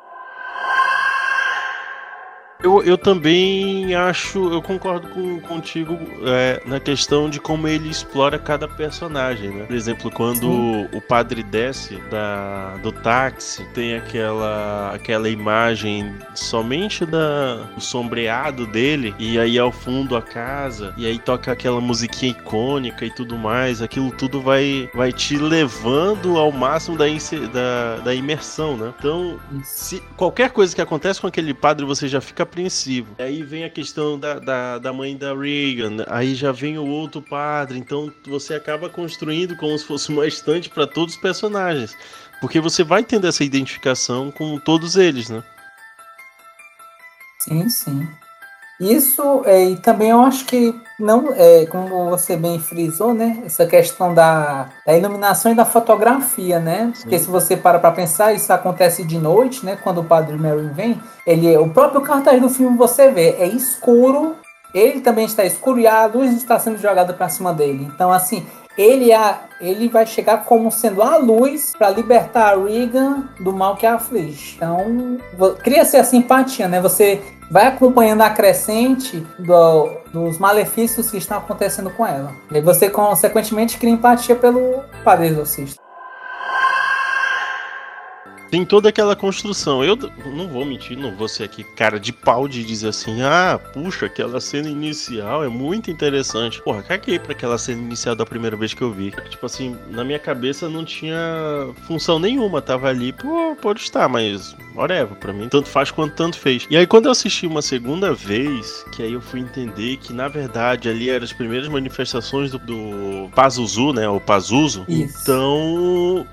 Eu, 2.62 2.82
eu 2.84 2.96
também 2.96 3.94
acho, 3.94 4.52
eu 4.52 4.62
concordo 4.62 5.08
com, 5.08 5.40
contigo 5.40 5.98
é, 6.24 6.62
na 6.64 6.78
questão 6.78 7.28
de 7.28 7.40
como 7.40 7.66
ele 7.66 7.88
explora 7.88 8.38
cada 8.38 8.68
personagem, 8.68 9.50
né? 9.50 9.64
Por 9.64 9.74
exemplo, 9.74 10.10
quando 10.10 10.48
o 10.92 11.00
padre 11.00 11.42
desce 11.42 11.96
da, 12.10 12.76
do 12.82 12.92
táxi, 12.92 13.64
tem 13.74 13.96
aquela, 13.96 14.92
aquela 14.94 15.28
imagem 15.28 16.14
somente 16.34 17.04
da, 17.04 17.56
do 17.74 17.80
sombreado 17.80 18.66
dele, 18.66 19.12
e 19.18 19.38
aí 19.38 19.58
ao 19.58 19.72
fundo 19.72 20.16
a 20.16 20.22
casa, 20.22 20.94
e 20.96 21.04
aí 21.04 21.18
toca 21.18 21.50
aquela 21.50 21.80
musiquinha 21.80 22.30
icônica 22.30 23.04
e 23.04 23.10
tudo 23.10 23.36
mais, 23.36 23.82
aquilo 23.82 24.12
tudo 24.12 24.40
vai, 24.40 24.88
vai 24.94 25.12
te 25.12 25.36
levando 25.36 26.38
ao 26.38 26.52
máximo 26.52 26.96
da, 26.96 27.06
da, 27.52 27.96
da 28.04 28.14
imersão, 28.14 28.76
né? 28.76 28.94
Então, 28.98 29.40
se 29.64 30.00
qualquer 30.16 30.50
coisa 30.50 30.74
que 30.74 30.80
acontece 30.80 31.20
com 31.20 31.26
aquele 31.26 31.52
padre, 31.52 31.84
você 31.84 32.06
já 32.06 32.20
fica 32.20 32.51
apreensivo. 32.52 33.16
Aí 33.18 33.42
vem 33.42 33.64
a 33.64 33.70
questão 33.70 34.18
da, 34.18 34.38
da, 34.38 34.78
da 34.78 34.92
mãe 34.92 35.16
da 35.16 35.34
Reagan, 35.34 36.04
aí 36.06 36.34
já 36.34 36.52
vem 36.52 36.78
o 36.78 36.86
outro 36.86 37.22
padre, 37.22 37.78
então 37.78 38.12
você 38.26 38.54
acaba 38.54 38.90
construindo 38.90 39.56
como 39.56 39.76
se 39.78 39.86
fosse 39.86 40.10
uma 40.10 40.26
estante 40.26 40.68
para 40.68 40.86
todos 40.86 41.14
os 41.14 41.20
personagens. 41.20 41.96
Porque 42.40 42.60
você 42.60 42.84
vai 42.84 43.02
tendo 43.02 43.26
essa 43.26 43.42
identificação 43.42 44.30
com 44.30 44.58
todos 44.58 44.96
eles, 44.96 45.30
né? 45.30 45.42
Sim, 47.40 47.68
sim. 47.68 48.08
Isso, 48.82 49.42
é, 49.44 49.64
e 49.66 49.76
também 49.76 50.10
eu 50.10 50.20
acho 50.20 50.44
que, 50.44 50.74
não, 50.98 51.32
é, 51.36 51.66
como 51.66 52.10
você 52.10 52.36
bem 52.36 52.58
frisou, 52.58 53.14
né? 53.14 53.40
Essa 53.46 53.64
questão 53.64 54.12
da, 54.12 54.70
da 54.84 54.98
iluminação 54.98 55.52
e 55.52 55.54
da 55.54 55.64
fotografia, 55.64 56.58
né? 56.58 56.92
Porque 57.00 57.16
se 57.16 57.28
você 57.28 57.56
para 57.56 57.78
para 57.78 57.92
pensar, 57.92 58.32
isso 58.32 58.52
acontece 58.52 59.04
de 59.04 59.18
noite, 59.18 59.64
né? 59.64 59.78
Quando 59.84 60.00
o 60.00 60.04
Padre 60.04 60.36
Mary 60.36 60.68
vem, 60.74 61.00
ele, 61.24 61.56
o 61.56 61.68
próprio 61.68 62.00
cartaz 62.00 62.42
do 62.42 62.50
filme 62.50 62.76
você 62.76 63.08
vê, 63.08 63.36
é 63.38 63.46
escuro, 63.46 64.34
ele 64.74 65.00
também 65.00 65.26
está 65.26 65.44
escuro 65.44 65.78
e 65.78 65.86
a 65.86 66.06
luz 66.06 66.32
está 66.32 66.58
sendo 66.58 66.78
jogada 66.78 67.12
para 67.12 67.28
cima 67.28 67.52
dele. 67.52 67.88
Então, 67.94 68.10
assim, 68.10 68.44
ele, 68.76 69.12
a, 69.12 69.42
ele 69.60 69.88
vai 69.88 70.06
chegar 70.06 70.44
como 70.44 70.72
sendo 70.72 71.02
a 71.02 71.16
luz 71.18 71.72
para 71.78 71.90
libertar 71.90 72.54
a 72.54 72.56
Regan 72.56 73.28
do 73.38 73.52
mal 73.52 73.76
que 73.76 73.86
a 73.86 73.94
aflige. 73.94 74.56
Então, 74.56 75.18
cria-se 75.62 75.96
a 75.96 76.02
simpatia, 76.02 76.66
né? 76.66 76.80
Você 76.80 77.22
vai 77.52 77.66
acompanhando 77.66 78.22
a 78.22 78.30
crescente 78.30 79.18
do- 79.38 79.90
dos 80.10 80.38
malefícios 80.38 81.10
que 81.10 81.18
estão 81.18 81.36
acontecendo 81.36 81.90
com 81.90 82.06
ela. 82.06 82.32
E 82.50 82.60
você, 82.62 82.88
consequentemente, 82.88 83.76
cria 83.76 83.92
empatia 83.92 84.34
pelo 84.34 84.82
padre 85.04 85.26
exorcista. 85.26 85.81
Tem 88.52 88.66
toda 88.66 88.90
aquela 88.90 89.16
construção. 89.16 89.82
Eu 89.82 89.96
não 90.26 90.46
vou 90.46 90.62
mentir, 90.62 90.94
não 90.94 91.16
vou 91.16 91.26
ser 91.26 91.44
aqui 91.44 91.64
cara 91.64 91.98
de 91.98 92.12
pau 92.12 92.46
de 92.46 92.62
dizer 92.62 92.88
assim, 92.88 93.22
ah, 93.22 93.58
puxa, 93.72 94.04
aquela 94.04 94.42
cena 94.42 94.68
inicial 94.68 95.42
é 95.42 95.48
muito 95.48 95.90
interessante. 95.90 96.60
Porra, 96.60 96.82
caguei 96.82 97.18
pra 97.18 97.32
aquela 97.32 97.56
cena 97.56 97.80
inicial 97.80 98.14
da 98.14 98.26
primeira 98.26 98.54
vez 98.54 98.74
que 98.74 98.82
eu 98.82 98.92
vi. 98.92 99.10
Tipo 99.30 99.46
assim, 99.46 99.74
na 99.88 100.04
minha 100.04 100.18
cabeça 100.18 100.68
não 100.68 100.84
tinha 100.84 101.16
função 101.86 102.18
nenhuma, 102.18 102.60
tava 102.60 102.90
ali, 102.90 103.14
pô, 103.14 103.56
pode 103.56 103.80
estar, 103.80 104.06
mas 104.06 104.54
whatever, 104.74 105.16
pra 105.16 105.32
mim 105.32 105.48
tanto 105.48 105.70
faz 105.70 105.90
quanto 105.90 106.14
tanto 106.14 106.38
fez. 106.38 106.66
E 106.68 106.76
aí 106.76 106.86
quando 106.86 107.06
eu 107.06 107.12
assisti 107.12 107.46
uma 107.46 107.62
segunda 107.62 108.12
vez, 108.12 108.84
que 108.92 109.02
aí 109.02 109.14
eu 109.14 109.22
fui 109.22 109.40
entender 109.40 109.96
que 109.96 110.12
na 110.12 110.28
verdade 110.28 110.90
ali 110.90 111.08
eram 111.08 111.24
as 111.24 111.32
primeiras 111.32 111.68
manifestações 111.68 112.50
do, 112.50 112.58
do 112.58 113.30
Pazuzu, 113.34 113.94
né, 113.94 114.06
o 114.06 114.20
Pazuzu. 114.20 114.84
Isso. 114.86 115.22
Então, 115.22 116.26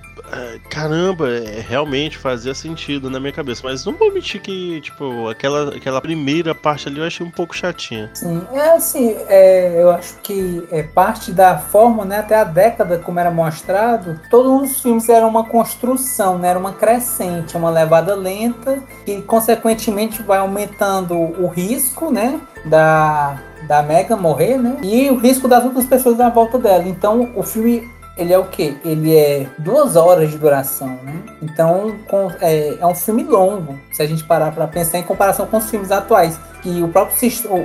caramba, 0.70 1.30
é, 1.30 1.60
realmente 1.60 2.18
fazia 2.18 2.54
sentido 2.54 3.10
na 3.10 3.20
minha 3.20 3.32
cabeça. 3.32 3.62
Mas 3.64 3.86
não 3.86 3.94
vou 3.94 4.14
mentir 4.14 4.42
que, 4.42 4.82
tipo, 4.82 5.28
aquela, 5.28 5.76
aquela 5.76 6.02
primeira 6.02 6.54
parte 6.54 6.88
ali 6.88 7.00
eu 7.00 7.06
achei 7.06 7.26
um 7.26 7.32
pouco 7.32 7.56
chatinha. 7.56 8.10
Sim, 8.14 8.42
é 8.54 8.72
assim, 8.72 9.16
é, 9.28 9.82
eu 9.82 9.92
acho 9.92 10.18
que 10.22 10.68
é 10.72 10.84
parte 10.84 11.32
da 11.32 11.58
forma, 11.58 12.06
né, 12.06 12.20
até 12.20 12.36
a 12.36 12.44
década, 12.44 12.98
como 12.98 13.20
era 13.20 13.32
mostrado, 13.32 14.20
todos 14.30 14.72
os 14.72 14.82
filmes 14.82 15.08
eram 15.10 15.28
uma 15.28 15.44
construção, 15.44 16.38
né, 16.38 16.50
era 16.50 16.60
uma 16.60 16.74
crescente, 16.74 17.56
uma 17.56 17.70
levada 17.70 18.16
lenta, 18.16 18.82
que 19.06 19.22
consequentemente 19.22 20.22
vai 20.24 20.40
aumentando 20.40 21.16
o 21.16 21.48
risco, 21.48 22.12
né, 22.12 22.40
da, 22.66 23.40
da 23.68 23.82
Mega 23.82 24.16
morrer, 24.16 24.58
né, 24.58 24.78
e 24.82 25.10
o 25.10 25.18
risco 25.18 25.48
das 25.48 25.64
outras 25.64 25.86
pessoas 25.86 26.20
à 26.20 26.30
volta 26.30 26.58
dela. 26.58 26.84
Então, 26.88 27.32
o 27.36 27.44
filme 27.44 27.90
ele 28.20 28.34
é 28.34 28.38
o 28.38 28.46
quê? 28.46 28.76
Ele 28.84 29.16
é 29.16 29.48
duas 29.58 29.96
horas 29.96 30.30
de 30.30 30.38
duração, 30.38 31.00
né? 31.04 31.16
Então 31.42 31.96
com- 32.08 32.32
é, 32.42 32.78
é 32.80 32.86
um 32.86 32.94
filme 32.94 33.24
longo, 33.24 33.80
se 33.92 34.02
a 34.02 34.06
gente 34.06 34.24
parar 34.24 34.52
para 34.52 34.68
pensar 34.68 35.00
em 35.00 35.04
comparação 35.04 35.46
com 35.48 35.58
os 35.58 35.70
filmes 35.70 35.92
atuais. 35.92 36.40
Que 36.62 36.84
o 36.84 36.90
próprio 36.90 37.16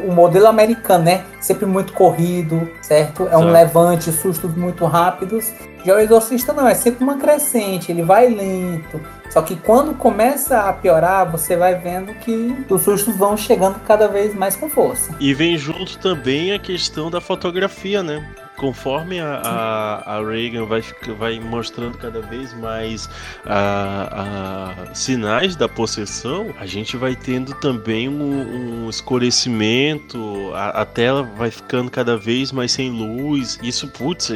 o, 0.08 0.12
modelo 0.12 0.46
americano, 0.46 1.04
né? 1.04 1.24
Sempre 1.40 1.66
muito 1.66 1.92
corrido, 1.92 2.70
certo? 2.80 3.26
É 3.28 3.36
um 3.36 3.50
levante, 3.50 4.12
sustos 4.12 4.54
muito 4.54 4.84
rápidos. 4.84 5.52
Já 5.84 5.96
o 5.96 5.98
Exorcista 5.98 6.52
não, 6.52 6.68
é 6.68 6.74
sempre 6.74 7.02
uma 7.02 7.16
crescente, 7.16 7.90
ele 7.90 8.04
vai 8.04 8.28
lento. 8.28 9.00
Só 9.30 9.42
que 9.42 9.56
quando 9.56 9.94
começa 9.94 10.60
a 10.60 10.72
piorar, 10.72 11.28
você 11.28 11.56
vai 11.56 11.74
vendo 11.74 12.14
que 12.20 12.54
os 12.70 12.82
sustos 12.82 13.16
vão 13.16 13.36
chegando 13.36 13.80
cada 13.80 14.06
vez 14.06 14.32
mais 14.32 14.54
com 14.54 14.70
força. 14.70 15.12
E 15.18 15.34
vem 15.34 15.58
junto 15.58 15.98
também 15.98 16.52
a 16.52 16.58
questão 16.60 17.10
da 17.10 17.20
fotografia, 17.20 18.00
né? 18.00 18.24
Conforme 18.56 19.20
a, 19.20 19.40
a, 19.44 20.16
a 20.16 20.24
Reagan 20.24 20.64
vai, 20.66 20.82
vai 21.18 21.40
mostrando 21.40 21.98
cada 21.98 22.20
vez 22.20 22.54
mais 22.54 23.08
a, 23.44 24.86
a 24.90 24.94
sinais 24.94 25.56
da 25.56 25.68
possessão, 25.68 26.54
a 26.58 26.66
gente 26.66 26.96
vai 26.96 27.16
tendo 27.16 27.54
também 27.54 28.08
um, 28.08 28.84
um 28.86 28.90
escurecimento, 28.90 30.50
a, 30.54 30.84
tela 30.84 31.22
vai 31.22 31.50
ficando 31.50 31.90
cada 31.90 32.16
vez 32.16 32.52
mais 32.52 32.72
sem 32.72 32.90
luz. 32.90 33.58
Isso, 33.62 33.88
putz, 33.88 34.30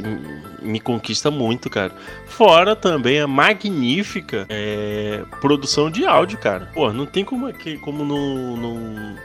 me- 0.63 0.81
conquista 0.81 1.31
muito, 1.31 1.71
cara. 1.71 1.93
Fora 2.27 2.75
também 2.77 3.21
a 3.21 3.27
magnífica 3.27 4.47
é, 4.49 5.23
produção 5.41 5.91
de 5.91 6.05
áudio, 6.05 6.39
cara. 6.39 6.71
Pô, 6.75 6.93
não 6.93 7.07
tem 7.07 7.25
como, 7.25 7.49
como 7.81 8.05
não, 8.05 8.57
não- 8.57 9.17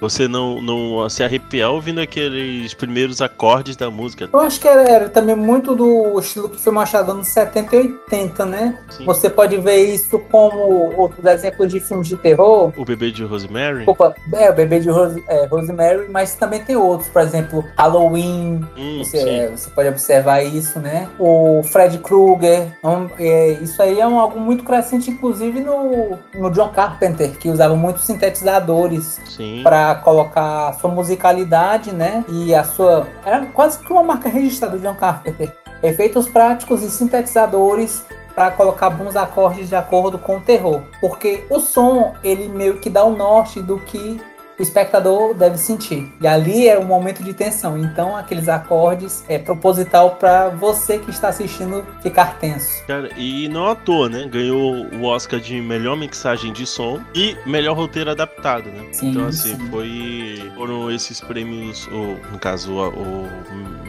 você 0.00 0.28
não, 0.28 0.60
não 0.60 1.08
se 1.08 1.22
arrepiar 1.22 1.70
ouvindo 1.70 2.00
aqueles 2.00 2.74
primeiros 2.74 3.20
acordes 3.20 3.76
da 3.76 3.90
música. 3.90 4.28
Eu 4.32 4.40
acho 4.40 4.60
que 4.60 4.68
era, 4.68 4.82
era 4.82 5.08
também 5.08 5.34
muito 5.36 5.74
do 5.74 6.18
estilo 6.18 6.48
que 6.48 6.60
foi 6.60 6.72
mostrado 6.72 7.14
nos 7.14 7.28
70 7.28 7.76
e 7.76 7.78
80, 7.78 8.46
né? 8.46 8.78
Sim. 8.90 9.04
Você 9.04 9.30
pode 9.30 9.56
ver 9.58 9.76
isso 9.94 10.18
como 10.30 10.92
outros 10.96 11.24
exemplos 11.24 11.72
de 11.72 11.80
filmes 11.80 12.08
de 12.08 12.16
terror. 12.16 12.72
O 12.76 12.84
bebê 12.84 13.10
de 13.10 13.24
Rosemary? 13.24 13.84
Opa, 13.86 14.14
é, 14.34 14.50
o 14.50 14.54
bebê 14.54 14.80
de 14.80 14.90
Rose- 14.90 15.22
é, 15.28 15.46
Rosemary, 15.46 16.08
mas 16.10 16.34
também 16.34 16.62
tem 16.62 16.76
outros, 16.76 17.08
por 17.08 17.22
exemplo, 17.22 17.64
Halloween. 17.76 18.64
Hum, 18.76 18.98
Você, 18.98 19.18
é, 19.18 19.48
você 19.50 19.70
pode 19.70 19.88
observar 19.88 20.42
isso, 20.42 20.78
né? 20.78 21.08
O 21.18 21.62
Fred 21.64 21.98
Krueger. 21.98 22.68
um, 22.84 23.08
é, 23.18 23.52
isso 23.62 23.80
aí 23.82 24.00
é 24.00 24.06
um, 24.06 24.18
algo 24.20 24.38
muito 24.38 24.64
crescente, 24.64 25.10
inclusive 25.10 25.60
no, 25.60 26.18
no 26.34 26.50
John 26.50 26.68
Carpenter, 26.68 27.30
que 27.38 27.48
usava 27.48 27.74
muitos 27.74 28.04
sintetizadores 28.04 29.20
Sim. 29.24 29.62
Para 29.86 29.94
colocar 29.96 30.68
a 30.68 30.72
sua 30.72 30.90
musicalidade, 30.90 31.92
né? 31.92 32.24
E 32.28 32.52
a 32.52 32.64
sua. 32.64 33.06
Era 33.24 33.46
quase 33.46 33.78
que 33.78 33.92
uma 33.92 34.02
marca 34.02 34.28
registrada 34.28 34.76
do 34.76 34.82
John 34.82 34.96
Carpenter. 34.96 35.56
Efeitos 35.80 36.28
práticos 36.28 36.82
e 36.82 36.90
sintetizadores 36.90 38.04
para 38.34 38.50
colocar 38.50 38.90
bons 38.90 39.14
acordes 39.14 39.68
de 39.68 39.76
acordo 39.76 40.18
com 40.18 40.38
o 40.38 40.40
terror. 40.40 40.82
Porque 41.00 41.46
o 41.48 41.60
som, 41.60 42.14
ele 42.24 42.48
meio 42.48 42.78
que 42.78 42.90
dá 42.90 43.04
o 43.04 43.16
norte 43.16 43.62
do 43.62 43.78
que 43.78 44.20
o 44.58 44.62
espectador 44.62 45.34
deve 45.34 45.58
sentir. 45.58 46.12
E 46.20 46.26
ali 46.26 46.68
é 46.68 46.78
um 46.78 46.84
momento 46.84 47.22
de 47.22 47.32
tensão. 47.34 47.76
Então, 47.78 48.16
aqueles 48.16 48.48
acordes 48.48 49.24
é 49.28 49.38
proposital 49.38 50.16
para 50.16 50.48
você 50.48 50.98
que 50.98 51.10
está 51.10 51.28
assistindo 51.28 51.84
ficar 52.02 52.38
tenso. 52.38 52.84
Cara, 52.86 53.10
e 53.16 53.48
não 53.48 53.68
à 53.68 53.74
toa, 53.74 54.08
né? 54.08 54.26
Ganhou 54.26 54.86
o 54.94 55.04
Oscar 55.04 55.38
de 55.40 55.60
melhor 55.60 55.96
mixagem 55.96 56.52
de 56.52 56.66
som 56.66 57.00
e 57.14 57.36
melhor 57.46 57.76
roteiro 57.76 58.10
adaptado, 58.10 58.70
né? 58.70 58.86
Sim, 58.92 59.10
então, 59.10 59.26
assim, 59.26 59.56
sim. 59.56 59.68
foi. 59.70 60.52
Foram 60.56 60.90
esses 60.90 61.20
prêmios, 61.20 61.86
ou, 61.88 62.18
no 62.30 62.38
caso, 62.38 62.72
o, 62.72 63.28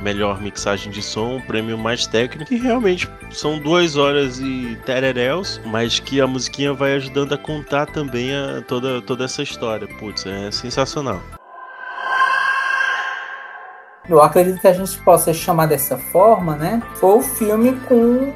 melhor 0.02 0.42
mixagem 0.42 0.92
de 0.92 1.02
som, 1.02 1.38
o 1.38 1.42
prêmio 1.42 1.78
mais 1.78 2.08
técnico, 2.08 2.54
e 2.54 2.58
realmente 2.58 3.10
são 3.32 3.60
duas 3.60 3.96
horas 3.96 4.40
e 4.40 4.78
tereréus, 4.86 5.60
mas 5.66 6.00
que 6.00 6.22
a 6.22 6.28
musiquinha 6.28 6.74
vai 6.74 6.94
ajudando 6.94 7.34
a 7.34 7.38
contar 7.38 7.86
também 7.88 8.34
a, 8.34 8.62
toda, 8.62 9.02
toda 9.02 9.26
essa 9.26 9.42
história. 9.44 9.88
Putz, 10.00 10.26
é 10.26 10.48
sensacional. 10.58 11.22
Eu 14.10 14.22
acredito 14.22 14.60
que 14.60 14.68
a 14.68 14.74
gente 14.74 14.98
possa 15.02 15.34
chamar 15.34 15.66
dessa 15.68 15.98
forma, 15.98 16.56
né? 16.56 16.82
Foi 16.96 17.18
o 17.18 17.22
filme 17.22 17.74
com 17.88 18.34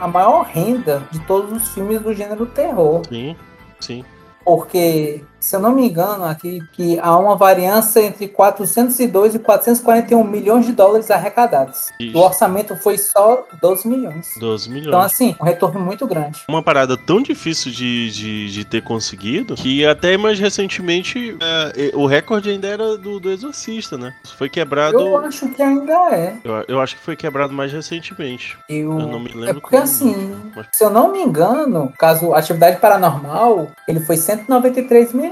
a 0.00 0.06
maior 0.06 0.42
renda 0.42 1.02
de 1.10 1.18
todos 1.20 1.50
os 1.50 1.68
filmes 1.74 2.00
do 2.00 2.14
gênero 2.14 2.46
terror. 2.46 3.02
Sim, 3.08 3.36
sim. 3.80 4.04
Porque, 4.44 5.24
se 5.40 5.54
eu 5.56 5.60
não 5.60 5.72
me 5.72 5.86
engano, 5.88 6.24
aqui 6.24 6.60
que 6.72 6.98
há 7.00 7.16
uma 7.16 7.36
variância 7.36 8.00
entre 8.00 8.28
402 8.28 9.34
e 9.36 9.38
441 9.38 10.24
milhões 10.24 10.66
de 10.66 10.72
dólares 10.72 11.10
arrecadados. 11.10 11.88
Isso. 11.98 12.16
O 12.16 12.20
orçamento 12.20 12.76
foi 12.76 12.98
só 12.98 13.46
12 13.60 13.88
milhões. 13.88 14.30
12 14.38 14.68
milhões. 14.68 14.86
Então, 14.88 15.00
assim, 15.00 15.36
um 15.40 15.44
retorno 15.44 15.80
muito 15.80 16.06
grande. 16.06 16.42
uma 16.48 16.62
parada 16.62 16.96
tão 16.96 17.22
difícil 17.22 17.70
de, 17.72 18.10
de, 18.10 18.50
de 18.52 18.64
ter 18.64 18.82
conseguido 18.82 19.54
que 19.54 19.84
até 19.86 20.16
mais 20.16 20.38
recentemente 20.38 21.36
é, 21.40 21.92
o 21.94 22.06
recorde 22.06 22.50
ainda 22.50 22.66
era 22.68 22.96
do, 22.96 23.20
do 23.20 23.30
Exorcista, 23.30 23.96
né? 23.96 24.14
Foi 24.36 24.48
quebrado. 24.48 24.98
Eu 24.98 25.16
acho 25.18 25.48
que 25.50 25.62
ainda 25.62 25.92
é. 26.14 26.36
Eu, 26.44 26.64
eu 26.68 26.80
acho 26.80 26.96
que 26.96 27.02
foi 27.02 27.16
quebrado 27.16 27.52
mais 27.52 27.72
recentemente. 27.72 28.56
Eu, 28.68 28.98
Eu 28.98 29.06
não 29.06 29.20
me 29.20 29.28
lembro. 29.30 29.48
É 29.50 29.52
porque 29.54 29.70
como, 29.70 29.82
assim, 29.82 30.36
mas- 30.54 30.66
se 30.72 30.84
eu 30.84 30.90
não 30.90 31.12
me 31.12 31.20
engano, 31.22 31.92
caso 31.98 32.34
Atividade 32.34 32.80
Paranormal, 32.80 33.68
ele 33.86 34.00
foi 34.00 34.16
193 34.16 35.12
milhões, 35.12 35.27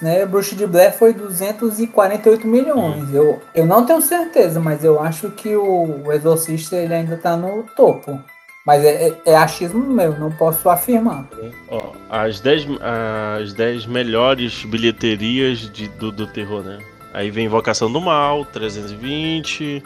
né? 0.00 0.24
Bruxa 0.26 0.54
de 0.56 0.66
Blair 0.66 0.92
foi 0.96 1.12
248 1.12 2.46
milhões. 2.46 3.12
Eu, 3.12 3.40
eu 3.54 3.66
não 3.66 3.84
tenho 3.84 4.00
certeza, 4.00 4.58
mas 4.60 4.84
eu 4.84 5.00
acho 5.00 5.30
que 5.30 5.54
o, 5.54 6.12
Exorcista 6.12 6.76
ele 6.76 6.94
ainda 6.94 7.16
tá 7.16 7.36
no 7.36 7.64
topo. 7.76 8.20
Mas 8.66 8.82
é, 8.82 9.08
é, 9.08 9.16
é 9.26 9.36
achismo 9.36 9.84
meu, 9.84 10.18
não 10.18 10.30
posso 10.32 10.70
afirmar. 10.70 11.28
As 12.08 12.40
10 12.40 12.66
as 13.40 13.52
10 13.52 13.84
melhores 13.86 14.64
bilheterias 14.64 15.58
de- 15.70 15.88
do, 15.88 16.10
do 16.10 16.26
terror, 16.26 16.62
né? 16.62 16.78
Aí 17.12 17.30
vem 17.30 17.44
Invocação 17.46 17.92
do 17.92 18.00
Mal, 18.00 18.44
320, 18.46 19.82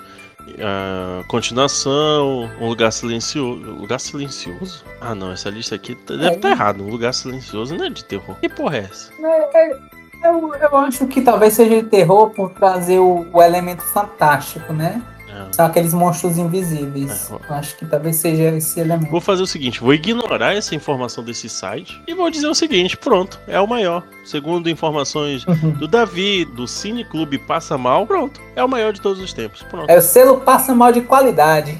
a 0.60 1.22
continuação, 1.28 2.50
Um 2.60 2.68
Lugar 2.68 2.92
Silencioso. 2.92 3.60
Lugar 3.72 4.00
Silencioso? 4.00 4.84
Ah, 5.00 5.14
não, 5.14 5.32
essa 5.32 5.50
lista 5.50 5.74
aqui 5.74 5.94
tá- 5.94 6.14
deve 6.14 6.36
estar 6.36 6.48
É. 6.48 6.52
errado. 6.52 6.82
Um 6.82 6.90
Lugar 6.90 7.12
Silencioso 7.14 7.76
não 7.76 7.84
é 7.84 7.90
de 7.90 8.04
terror. 8.04 8.36
Que 8.40 8.48
porra 8.48 8.78
é 8.78 8.80
essa? 8.80 9.10
É, 9.22 9.68
é, 9.70 9.78
eu, 10.24 10.54
eu 10.54 10.76
acho 10.78 11.06
que 11.06 11.20
talvez 11.20 11.54
seja 11.54 11.82
de 11.82 11.88
terror 11.88 12.30
por 12.30 12.50
trazer 12.50 12.98
o, 12.98 13.26
o 13.32 13.42
elemento 13.42 13.82
fantástico, 13.82 14.72
né? 14.72 15.00
É. 15.38 15.52
São 15.52 15.66
aqueles 15.66 15.94
monstros 15.94 16.36
invisíveis. 16.36 17.30
É. 17.48 17.54
Acho 17.54 17.76
que 17.76 17.86
talvez 17.86 18.16
seja 18.16 18.44
esse 18.56 18.80
elemento. 18.80 19.10
Vou 19.10 19.20
fazer 19.20 19.42
o 19.42 19.46
seguinte, 19.46 19.80
vou 19.80 19.94
ignorar 19.94 20.54
essa 20.54 20.74
informação 20.74 21.22
desse 21.22 21.48
site 21.48 22.02
e 22.06 22.14
vou 22.14 22.28
dizer 22.30 22.48
o 22.48 22.54
seguinte, 22.54 22.96
pronto, 22.96 23.38
é 23.46 23.60
o 23.60 23.66
maior. 23.66 24.02
Segundo 24.24 24.68
informações 24.68 25.46
Uhum. 25.46 25.70
do 25.70 25.86
Davi, 25.86 26.44
do 26.44 26.66
Cine 26.66 27.04
Clube 27.04 27.38
Passa 27.38 27.78
Mal, 27.78 28.06
pronto, 28.06 28.40
é 28.56 28.62
o 28.64 28.68
maior 28.68 28.92
de 28.92 29.00
todos 29.00 29.22
os 29.22 29.32
tempos. 29.32 29.62
Pronto. 29.62 29.88
É 29.88 29.96
o 29.96 30.02
selo 30.02 30.40
passa 30.40 30.74
mal 30.74 30.90
de 30.92 31.00
qualidade. 31.02 31.78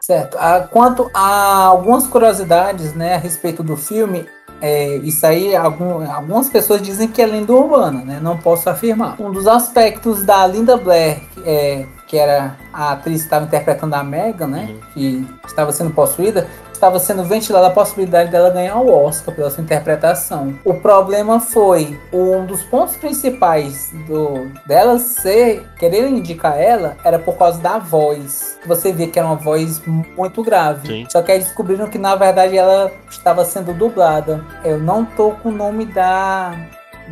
Certo. 0.00 0.36
Ah, 0.40 0.66
quanto 0.68 1.08
a 1.14 1.64
algumas 1.64 2.06
curiosidades 2.08 2.92
né, 2.92 3.14
a 3.14 3.18
respeito 3.18 3.62
do 3.62 3.76
filme, 3.76 4.26
é, 4.62 4.96
isso 4.98 5.26
aí 5.26 5.54
algum- 5.56 6.08
algumas 6.10 6.48
pessoas 6.48 6.80
dizem 6.80 7.08
que 7.08 7.20
é 7.20 7.26
lenda 7.26 7.52
urbana, 7.52 8.02
né? 8.04 8.20
Não 8.22 8.38
posso 8.38 8.70
afirmar. 8.70 9.20
Um 9.20 9.30
dos 9.32 9.46
aspectos 9.48 10.24
da 10.24 10.46
Linda 10.46 10.76
Blair, 10.76 11.20
que, 11.34 11.42
é, 11.44 11.86
que 12.06 12.16
era 12.16 12.56
a 12.72 12.92
atriz 12.92 13.22
que 13.22 13.26
estava 13.26 13.44
interpretando 13.44 13.92
a 13.94 14.04
Megan, 14.04 14.46
né? 14.46 14.68
Uhum. 14.70 14.80
Que 14.94 15.26
estava 15.44 15.72
sendo 15.72 15.90
possuída, 15.90 16.46
estava 16.82 16.98
sendo 16.98 17.22
ventilada 17.22 17.68
a 17.68 17.70
possibilidade 17.70 18.28
dela 18.28 18.50
ganhar 18.50 18.76
o 18.80 18.92
Oscar 18.92 19.32
pela 19.32 19.48
sua 19.48 19.62
interpretação. 19.62 20.58
O 20.64 20.74
problema 20.74 21.38
foi 21.38 21.96
um 22.12 22.44
dos 22.44 22.64
pontos 22.64 22.96
principais 22.96 23.92
do 24.08 24.50
dela 24.66 24.98
ser 24.98 25.64
querer 25.78 26.08
indicar 26.08 26.58
ela 26.58 26.96
era 27.04 27.20
por 27.20 27.36
causa 27.36 27.60
da 27.60 27.78
voz. 27.78 28.58
Você 28.66 28.92
vê 28.92 29.06
que 29.06 29.16
era 29.16 29.28
uma 29.28 29.36
voz 29.36 29.80
muito 29.86 30.42
grave. 30.42 30.88
Sim. 30.88 31.06
Só 31.08 31.22
que 31.22 31.30
aí 31.30 31.38
descobriram 31.38 31.86
que 31.86 31.98
na 31.98 32.16
verdade 32.16 32.58
ela 32.58 32.90
estava 33.08 33.44
sendo 33.44 33.72
dublada. 33.72 34.44
Eu 34.64 34.80
não 34.80 35.04
tô 35.04 35.30
com 35.30 35.50
o 35.50 35.52
nome 35.52 35.86
da 35.86 36.52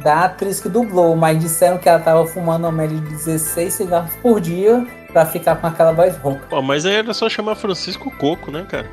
da 0.02 0.24
atriz 0.24 0.60
que 0.60 0.68
dublou, 0.68 1.14
mas 1.14 1.38
disseram 1.38 1.76
que 1.76 1.88
ela 1.88 1.98
estava 1.98 2.26
fumando 2.26 2.64
uma 2.64 2.72
média 2.72 2.96
de 2.96 3.08
16 3.08 3.74
cigarros 3.74 4.14
por 4.16 4.40
dia 4.40 4.84
pra 5.12 5.26
ficar 5.26 5.56
com 5.56 5.66
aquela 5.66 5.92
voz 5.92 6.16
rouca. 6.16 6.46
Pô, 6.48 6.62
mas 6.62 6.86
aí 6.86 6.94
era 6.94 7.12
só 7.12 7.28
chamar 7.28 7.54
Francisco 7.54 8.10
Coco, 8.12 8.50
né, 8.50 8.64
cara? 8.68 8.88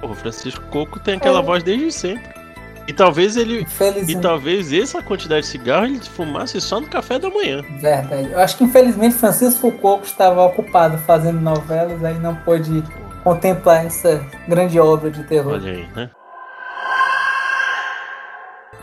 Pô, 0.00 0.08
o 0.08 0.14
Francisco 0.14 0.62
Coco 0.70 0.98
tem 1.00 1.14
aquela 1.16 1.40
É. 1.40 1.42
voz 1.42 1.62
desde 1.62 1.90
sempre. 1.92 2.38
E 2.86 2.92
talvez 2.92 3.36
ele. 3.36 3.66
E 4.06 4.16
talvez 4.16 4.72
essa 4.72 5.02
quantidade 5.02 5.42
de 5.42 5.48
cigarro 5.48 5.84
ele 5.84 6.00
fumasse 6.00 6.58
só 6.60 6.80
no 6.80 6.86
café 6.88 7.18
da 7.18 7.28
manhã. 7.28 7.62
Verdade. 7.80 8.30
Eu 8.32 8.38
acho 8.38 8.56
que 8.56 8.64
infelizmente 8.64 9.14
Francisco 9.14 9.70
Coco 9.72 10.04
estava 10.06 10.42
ocupado 10.46 10.96
fazendo 10.98 11.38
novelas, 11.40 12.02
aí 12.02 12.18
não 12.18 12.34
pôde 12.34 12.82
contemplar 13.22 13.84
essa 13.84 14.24
grande 14.48 14.80
obra 14.80 15.10
de 15.10 15.22
terror. 15.24 15.52
Olha 15.54 15.70
aí, 15.72 15.86
né? 15.94 16.10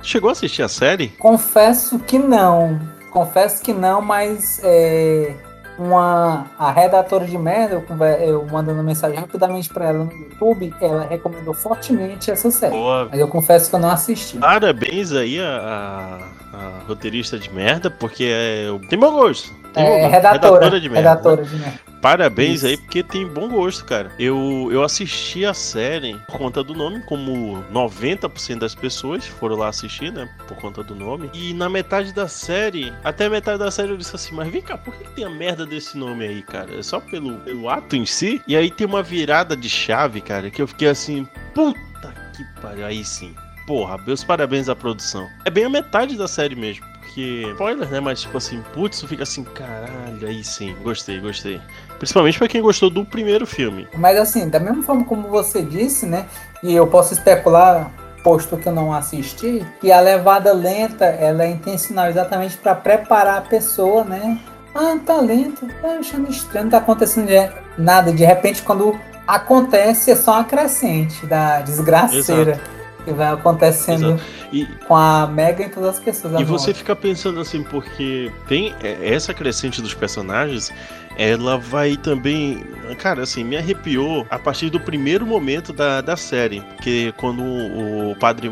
Chegou 0.03 0.29
a 0.29 0.33
assistir 0.33 0.61
a 0.61 0.67
série? 0.67 1.07
Confesso 1.07 1.97
que 1.97 2.19
não. 2.19 2.79
Confesso 3.11 3.63
que 3.63 3.73
não, 3.73 4.01
mas 4.01 4.59
é, 4.63 5.33
uma 5.77 6.45
a 6.57 6.71
redatora 6.71 7.25
de 7.25 7.37
merda, 7.37 7.83
eu, 7.89 8.05
eu 8.19 8.45
mandando 8.51 8.81
mensagem 8.83 9.17
rapidamente 9.19 9.69
para 9.69 9.85
ela 9.89 10.03
no 10.05 10.11
YouTube, 10.11 10.73
ela 10.81 11.05
recomendou 11.05 11.53
fortemente 11.53 12.31
essa 12.31 12.49
série. 12.51 12.71
Boa. 12.73 13.07
Mas 13.11 13.19
eu 13.19 13.27
confesso 13.27 13.69
que 13.69 13.75
eu 13.75 13.79
não 13.79 13.89
assisti. 13.89 14.37
Parabéns 14.37 15.11
aí 15.11 15.39
a, 15.39 16.19
a- 16.53 16.57
a 16.57 16.87
roteirista 16.87 17.37
de 17.37 17.51
merda, 17.53 17.89
porque 17.91 18.25
é, 18.31 18.67
tem 18.89 18.97
bom 18.97 19.11
gosto. 19.11 19.51
Tem 19.73 19.83
bom 19.83 19.89
É, 19.91 19.99
gosto. 20.01 20.11
redatora, 20.11 20.79
de 20.79 20.89
merda. 20.89 21.09
redatora 21.09 21.43
de 21.43 21.55
merda. 21.57 21.79
Parabéns 22.05 22.57
Isso. 22.57 22.67
aí, 22.67 22.77
porque 22.77 23.01
tem 23.01 23.25
bom 23.25 23.49
gosto, 23.49 23.83
cara. 23.83 24.11
Eu, 24.19 24.69
eu 24.71 24.83
assisti 24.83 25.43
a 25.43 25.55
série 25.55 26.15
por 26.27 26.37
conta 26.37 26.63
do 26.63 26.75
nome, 26.75 27.01
como 27.01 27.63
90% 27.73 28.59
das 28.59 28.75
pessoas 28.75 29.25
foram 29.25 29.55
lá 29.55 29.69
assistir, 29.69 30.13
né? 30.13 30.29
Por 30.47 30.55
conta 30.57 30.83
do 30.83 30.93
nome. 30.93 31.31
E 31.33 31.51
na 31.55 31.67
metade 31.67 32.13
da 32.13 32.27
série, 32.27 32.93
até 33.03 33.25
a 33.25 33.29
metade 33.31 33.57
da 33.57 33.71
série 33.71 33.89
eu 33.89 33.97
disse 33.97 34.15
assim, 34.15 34.35
mas 34.35 34.47
vem 34.49 34.61
cá, 34.61 34.77
por 34.77 34.93
que 34.95 35.03
tem 35.15 35.25
a 35.25 35.29
merda 35.31 35.65
desse 35.65 35.97
nome 35.97 36.27
aí, 36.27 36.43
cara? 36.43 36.75
É 36.77 36.83
só 36.83 36.99
pelo, 36.99 37.39
pelo 37.39 37.67
ato 37.67 37.95
em 37.95 38.05
si? 38.05 38.39
E 38.47 38.55
aí 38.55 38.69
tem 38.69 38.85
uma 38.85 39.01
virada 39.01 39.57
de 39.57 39.67
chave, 39.67 40.21
cara, 40.21 40.51
que 40.51 40.61
eu 40.61 40.67
fiquei 40.67 40.89
assim, 40.89 41.27
puta 41.55 42.13
que 42.37 42.61
pariu, 42.61 42.85
aí 42.85 43.03
sim. 43.03 43.33
Porra, 43.65 43.97
meus 44.05 44.23
parabéns 44.23 44.69
à 44.69 44.75
produção. 44.75 45.27
É 45.43 45.49
bem 45.49 45.65
a 45.65 45.69
metade 45.69 46.15
da 46.15 46.27
série 46.27 46.55
mesmo. 46.55 46.85
Porque. 47.15 47.47
Spoiler, 47.53 47.89
né? 47.89 47.99
Mas 48.01 48.21
tipo 48.21 48.37
assim, 48.37 48.61
putz, 48.73 48.99
tu 48.99 49.07
fica 49.07 49.23
assim, 49.23 49.43
caralho, 49.43 50.27
aí 50.27 50.43
sim, 50.43 50.75
gostei, 50.83 51.19
gostei. 51.21 51.61
Principalmente 51.97 52.37
pra 52.37 52.47
quem 52.49 52.61
gostou 52.61 52.89
do 52.89 53.05
primeiro 53.05 53.47
filme. 53.47 53.87
Mas 53.95 54.17
assim, 54.19 54.49
da 54.49 54.59
mesma 54.59 54.83
forma 54.83 55.05
como 55.05 55.29
você 55.29 55.61
disse, 55.61 56.05
né? 56.05 56.25
E 56.61 56.75
eu 56.75 56.85
posso 56.87 57.13
especular, 57.13 57.89
posto 58.21 58.57
que 58.57 58.67
eu 58.67 58.73
não 58.73 58.93
assisti, 58.93 59.65
que 59.79 59.91
a 59.93 60.01
levada 60.01 60.51
lenta 60.51 61.05
ela 61.05 61.43
é 61.43 61.49
intencional 61.51 62.07
exatamente 62.09 62.57
para 62.57 62.75
preparar 62.75 63.37
a 63.37 63.41
pessoa, 63.41 64.03
né? 64.03 64.37
Ah, 64.73 64.97
tá 65.05 65.15
lento, 65.21 65.65
tá 65.81 65.87
achando 65.99 66.29
estranho, 66.29 66.65
não 66.65 66.71
tá 66.71 66.79
acontecendo 66.79 67.27
de- 67.27 67.49
nada. 67.77 68.11
De 68.11 68.25
repente, 68.25 68.61
quando 68.61 68.99
acontece, 69.25 70.11
é 70.11 70.15
só 70.17 70.33
uma 70.33 70.43
crescente 70.43 71.25
da 71.25 71.61
desgraceira 71.61 72.59
que 73.05 73.13
vai 73.13 73.31
acontecendo 73.31 74.19
E, 74.51 74.65
com 74.87 74.95
a 74.95 75.27
Mega 75.27 75.63
e 75.63 75.69
todas 75.69 75.91
as 75.91 75.99
pessoas. 75.99 76.39
E 76.39 76.43
você 76.43 76.73
fica 76.73 76.95
pensando 76.95 77.39
assim, 77.39 77.63
porque 77.63 78.31
tem 78.47 78.73
é, 78.81 79.13
essa 79.13 79.33
crescente 79.33 79.81
dos 79.81 79.93
personagens, 79.93 80.71
ela 81.17 81.57
vai 81.57 81.95
também. 81.95 82.65
Cara, 82.97 83.23
assim, 83.23 83.43
me 83.43 83.55
arrepiou 83.55 84.25
a 84.29 84.37
partir 84.37 84.69
do 84.69 84.79
primeiro 84.79 85.25
momento 85.25 85.71
da, 85.71 86.01
da 86.01 86.17
série. 86.17 86.61
Porque 86.75 87.13
quando 87.17 87.41
o, 87.41 88.11
o 88.11 88.15
padre. 88.17 88.51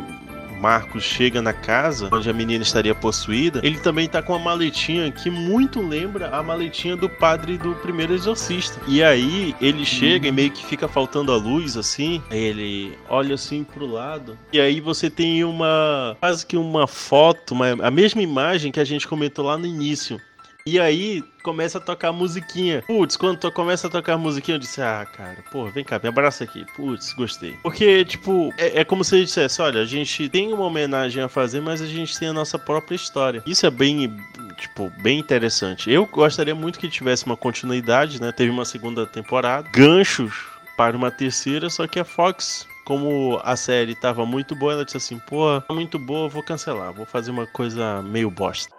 Marcos 0.63 1.03
chega 1.03 1.41
na 1.41 1.51
casa 1.51 2.07
onde 2.09 2.29
a 2.29 2.33
menina 2.33 2.63
estaria 2.63 2.95
possuída, 2.95 3.59
ele 3.63 3.77
também 3.79 4.07
tá 4.07 4.21
com 4.21 4.31
uma 4.31 4.39
maletinha 4.39 5.11
que 5.11 5.29
muito 5.29 5.81
lembra 5.81 6.29
a 6.29 6.41
maletinha 6.41 6.95
do 6.95 7.09
padre 7.09 7.57
do 7.57 7.75
primeiro 7.75 8.13
exorcista. 8.13 8.79
E 8.87 9.03
aí 9.03 9.53
ele 9.59 9.85
chega 9.85 10.29
e 10.29 10.31
meio 10.31 10.51
que 10.51 10.65
fica 10.65 10.87
faltando 10.87 11.33
a 11.33 11.35
luz 11.35 11.75
assim, 11.75 12.23
ele 12.31 12.97
olha 13.09 13.35
assim 13.35 13.65
pro 13.65 13.85
lado 13.85 14.37
e 14.53 14.61
aí 14.61 14.79
você 14.79 15.09
tem 15.09 15.43
uma 15.43 16.15
quase 16.19 16.45
que 16.45 16.55
uma 16.55 16.87
foto, 16.87 17.53
uma, 17.53 17.71
a 17.85 17.91
mesma 17.91 18.21
imagem 18.21 18.71
que 18.71 18.79
a 18.79 18.85
gente 18.85 19.05
comentou 19.05 19.45
lá 19.45 19.57
no 19.57 19.65
início. 19.65 20.21
E 20.65 20.79
aí 20.79 21.21
começa 21.43 21.77
a 21.77 21.81
tocar 21.81 22.13
musiquinha. 22.13 22.81
Putz, 22.87 23.17
quando 23.17 23.37
to- 23.37 23.51
começa 23.51 23.87
a 23.87 23.89
tocar 23.89 24.17
musiquinha, 24.17 24.55
eu 24.55 24.59
disse: 24.59 24.81
Ah, 24.81 25.05
cara, 25.05 25.43
pô, 25.51 25.65
vem 25.65 25.83
cá, 25.83 25.99
me 26.01 26.07
abraça 26.07 26.45
aqui. 26.45 26.65
Putz, 26.73 27.11
gostei. 27.11 27.57
Porque, 27.61 28.05
tipo, 28.05 28.53
é, 28.57 28.79
é 28.79 28.85
como 28.85 29.03
se 29.03 29.13
ele 29.15 29.25
dissesse: 29.25 29.61
Olha, 29.61 29.81
a 29.81 29.85
gente 29.85 30.29
tem 30.29 30.53
uma 30.53 30.63
homenagem 30.63 31.21
a 31.21 31.27
fazer, 31.27 31.59
mas 31.59 31.81
a 31.81 31.85
gente 31.85 32.17
tem 32.17 32.29
a 32.29 32.33
nossa 32.33 32.57
própria 32.57 32.95
história. 32.95 33.43
Isso 33.45 33.65
é 33.65 33.69
bem, 33.69 34.15
tipo, 34.57 34.89
bem 35.01 35.19
interessante. 35.19 35.91
Eu 35.91 36.05
gostaria 36.05 36.55
muito 36.55 36.79
que 36.79 36.87
tivesse 36.87 37.25
uma 37.25 37.35
continuidade, 37.35 38.21
né? 38.21 38.31
Teve 38.31 38.49
uma 38.49 38.63
segunda 38.63 39.05
temporada, 39.05 39.67
ganchos 39.69 40.33
para 40.77 40.95
uma 40.95 41.11
terceira, 41.11 41.69
só 41.69 41.85
que 41.87 41.99
a 41.99 42.05
Fox. 42.05 42.65
Como 42.85 43.39
a 43.45 43.55
série 43.55 43.95
tava 43.95 44.25
muito 44.25 44.55
boa, 44.55 44.73
ela 44.73 44.85
disse 44.85 44.97
assim: 44.97 45.17
pô, 45.19 45.59
tá 45.61 45.73
muito 45.73 45.99
boa, 45.99 46.27
vou 46.29 46.43
cancelar, 46.43 46.93
vou 46.93 47.05
fazer 47.05 47.31
uma 47.31 47.47
coisa 47.47 48.01
meio 48.01 48.29
bosta. 48.29 48.73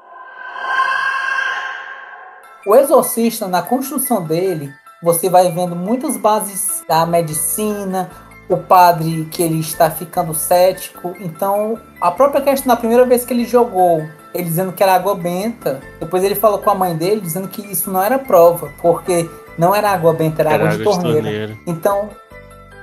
O 2.66 2.74
Exorcista, 2.74 3.46
na 3.46 3.62
construção 3.62 4.22
dele, 4.22 4.72
você 5.02 5.28
vai 5.28 5.52
vendo 5.52 5.76
muitas 5.76 6.16
bases 6.16 6.82
da 6.88 7.04
medicina, 7.04 8.10
o 8.48 8.56
padre 8.56 9.26
que 9.30 9.42
ele 9.42 9.60
está 9.60 9.90
ficando 9.90 10.34
cético. 10.34 11.14
Então, 11.20 11.78
a 12.00 12.10
própria 12.10 12.40
questão, 12.40 12.68
na 12.68 12.76
primeira 12.76 13.04
vez 13.04 13.24
que 13.24 13.32
ele 13.32 13.44
jogou, 13.44 14.02
ele 14.32 14.44
dizendo 14.44 14.72
que 14.72 14.82
era 14.82 14.94
água 14.94 15.14
benta, 15.14 15.80
depois 16.00 16.24
ele 16.24 16.34
falou 16.34 16.58
com 16.58 16.70
a 16.70 16.74
mãe 16.74 16.96
dele 16.96 17.20
dizendo 17.20 17.48
que 17.48 17.60
isso 17.70 17.90
não 17.90 18.02
era 18.02 18.18
prova, 18.18 18.72
porque 18.80 19.28
não 19.58 19.74
era 19.74 19.90
água 19.90 20.12
benta, 20.12 20.42
era, 20.42 20.54
água 20.54 20.68
de 20.76 20.82
torneira. 20.82 21.56
Então, 21.66 22.08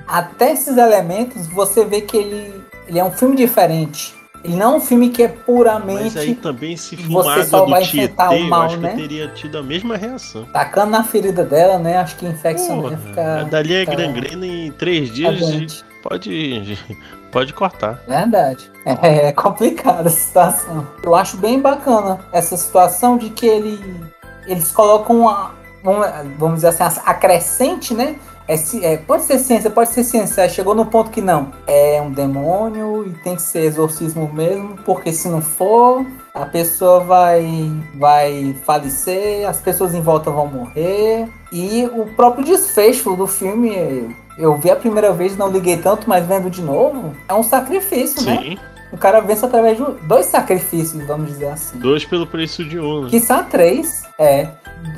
até 0.07 0.51
esses 0.51 0.77
elementos, 0.77 1.47
você 1.47 1.83
vê 1.85 2.01
que 2.01 2.17
ele, 2.17 2.63
ele 2.87 2.99
é 2.99 3.03
um 3.03 3.11
filme 3.11 3.35
diferente. 3.35 4.20
Ele 4.43 4.55
não 4.55 4.73
é 4.73 4.77
um 4.77 4.79
filme 4.81 5.09
que 5.09 5.23
é 5.23 5.27
puramente 5.27 6.03
Mas 6.03 6.17
aí 6.17 6.35
também 6.35 6.75
se 6.75 6.95
você 6.95 7.43
só 7.45 7.65
vai 7.65 7.83
enfrentar 7.83 8.31
o 8.31 8.33
eu 8.33 8.47
mal, 8.47 8.63
acho 8.63 8.77
né? 8.77 8.89
que 8.89 8.95
eu 8.95 9.07
teria 9.07 9.27
tido 9.29 9.57
a 9.57 9.63
mesma 9.63 9.95
reação. 9.95 10.45
tacando 10.45 10.91
na 10.91 11.03
ferida 11.03 11.43
dela, 11.43 11.77
né? 11.77 11.97
Acho 11.97 12.15
que 12.15 12.25
infecção 12.25 12.81
Porra, 12.81 12.91
né? 12.91 12.99
fica. 13.05 13.43
dali 13.49 13.73
é 13.73 13.79
fica 13.81 13.95
gangrena 13.95 14.45
em 14.45 14.71
três 14.71 15.13
dias 15.13 15.39
doente. 15.39 15.85
pode, 16.01 16.77
pode 17.31 17.53
cortar. 17.53 17.99
Verdade. 18.07 18.69
É, 18.83 19.27
é 19.27 19.31
complicada 19.31 20.09
a 20.09 20.11
situação. 20.11 20.87
Eu 21.03 21.13
acho 21.13 21.37
bem 21.37 21.59
bacana 21.59 22.19
essa 22.31 22.57
situação 22.57 23.15
de 23.15 23.29
que 23.29 23.45
ele, 23.45 23.79
eles 24.47 24.71
colocam 24.71 25.19
uma, 25.21 25.51
vamos, 25.83 26.07
vamos 26.39 26.55
dizer 26.55 26.69
assim, 26.69 26.99
a 27.05 27.13
crescente, 27.13 27.93
né? 27.93 28.15
É, 28.51 28.93
é, 28.93 28.97
pode 28.97 29.23
ser 29.23 29.39
ciência, 29.39 29.69
pode 29.69 29.91
ser 29.91 30.03
ciência. 30.03 30.43
Aí 30.43 30.49
Chegou 30.49 30.75
no 30.75 30.85
ponto 30.85 31.09
que 31.09 31.21
não. 31.21 31.51
É 31.65 32.01
um 32.01 32.11
demônio 32.11 33.05
e 33.07 33.11
tem 33.23 33.35
que 33.35 33.41
ser 33.41 33.59
exorcismo 33.61 34.29
mesmo, 34.33 34.75
porque 34.85 35.13
se 35.13 35.29
não 35.29 35.41
for, 35.41 36.05
a 36.33 36.45
pessoa 36.45 36.99
vai, 36.99 37.71
vai 37.95 38.55
falecer, 38.65 39.47
as 39.47 39.59
pessoas 39.61 39.95
em 39.95 40.01
volta 40.01 40.29
vão 40.29 40.47
morrer. 40.47 41.27
E 41.51 41.89
o 41.93 42.05
próprio 42.15 42.43
desfecho 42.43 43.15
do 43.15 43.25
filme, 43.25 44.13
eu 44.37 44.57
vi 44.57 44.69
a 44.69 44.75
primeira 44.75 45.13
vez, 45.13 45.37
não 45.37 45.49
liguei 45.49 45.77
tanto, 45.77 46.09
mas 46.09 46.25
vendo 46.25 46.49
de 46.49 46.61
novo, 46.61 47.15
é 47.29 47.33
um 47.33 47.43
sacrifício, 47.43 48.21
né? 48.23 48.37
Sim, 48.41 48.57
O 48.91 48.97
cara 48.97 49.21
vence 49.21 49.45
através 49.45 49.77
de 49.77 49.83
dois 50.07 50.25
sacrifícios, 50.25 51.05
vamos 51.07 51.27
dizer 51.29 51.47
assim. 51.47 51.79
dois 51.79 52.03
pelo 52.03 52.27
preço 52.27 52.65
de 52.65 52.77
um. 52.77 53.03
né? 53.03 53.09
Quiçá 53.09 53.43
três, 53.43 54.03
é, 54.19 54.47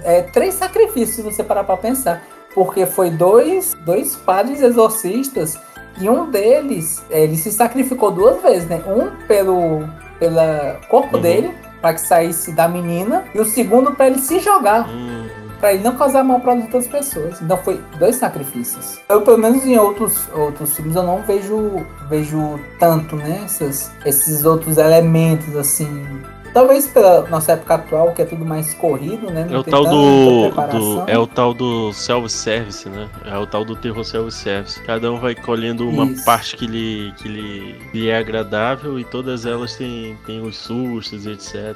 é. 0.04 0.22
Três 0.24 0.56
sacrifícios, 0.56 1.16
se 1.16 1.22
você 1.22 1.44
parar 1.44 1.63
pra 1.63 1.78
pensar. 1.78 2.24
Porque 2.54 2.86
foi 2.86 3.10
dois, 3.10 3.76
dois 3.86 4.16
padres 4.16 4.62
exorcistas 4.62 5.58
e 6.00 6.10
um 6.10 6.30
deles, 6.30 7.04
é, 7.10 7.24
ele 7.24 7.38
se 7.38 7.52
sacrificou 7.52 8.12
duas 8.12 8.42
vezes, 8.42 8.68
né? 8.68 8.82
Um 8.88 9.10
pelo 9.28 9.84
pela 10.20 10.80
corpo 10.89 11.18
Uhum. 11.18 11.22
dele, 11.22 11.52
pra 11.82 11.94
que 11.94 12.00
saísse 12.02 12.52
da 12.54 12.68
menina, 12.68 13.26
e 13.36 13.39
o 13.42 13.46
segundo 13.46 13.92
pra 13.92 14.08
ele 14.08 14.20
se 14.20 14.39
jogar. 14.39 14.88
Hum, 14.89 15.28
Pra 15.60 15.74
ele 15.74 15.82
não 15.84 15.96
causar 15.96 16.26
mal 16.26 16.42
para 16.42 16.54
outras 16.56 16.86
pessoas. 16.88 17.42
Então 17.42 17.56
foi 17.56 17.80
dois 17.98 18.18
sacrifícios. 18.18 19.00
Eu, 19.08 19.22
pelo 19.22 19.38
menos 19.38 19.66
em 19.66 19.78
outros, 19.78 20.28
outros 20.36 20.76
filmes, 20.76 20.94
eu 20.94 21.04
não 21.04 21.22
vejo, 21.22 21.86
vejo 22.10 22.60
tanto, 22.78 23.16
né? 23.16 23.44
Essas, 23.46 23.89
esses 24.06 24.44
outros 24.44 24.78
elementos, 24.78 25.56
assim. 25.56 26.04
Talvez 26.54 26.88
pela 26.88 27.28
nossa 27.30 27.54
época 27.54 27.74
atual, 27.76 28.13
que 28.13 28.22
é 28.22 28.26
tudo 28.26 28.46
mais 28.46 28.74
corrido, 28.76 29.32
né? 29.32 29.46
Não 29.50 29.56
é 29.56 29.60
o 29.60 29.63
tal 29.63 29.84
do, 29.86 30.50
do- 30.52 31.04
é 31.10 31.18
o 31.18 31.26
tal 31.26 31.54
do 31.54 31.92
self-service, 31.94 32.88
né? 32.89 33.10
É 33.26 33.38
o 33.38 33.48
tal 33.48 33.66
do 33.66 33.76
terror 33.76 34.04
self-service. 34.06 34.80
Cada 34.84 35.12
um 35.12 35.18
vai 35.20 35.34
colhendo 35.34 35.89
uma 35.89 36.06
Isso. 36.06 36.24
parte 36.24 36.56
que 36.56 36.68
lhe, 36.68 37.12
que 37.18 37.28
lhe, 37.28 37.80
lhe 37.94 38.08
é 38.10 38.18
agradável 38.18 39.00
e 39.00 39.04
todas 39.04 39.46
elas 39.48 39.76
têm, 39.76 40.16
têm 40.28 40.42
os 40.42 40.56
sustos, 40.58 41.26
etc. 41.26 41.76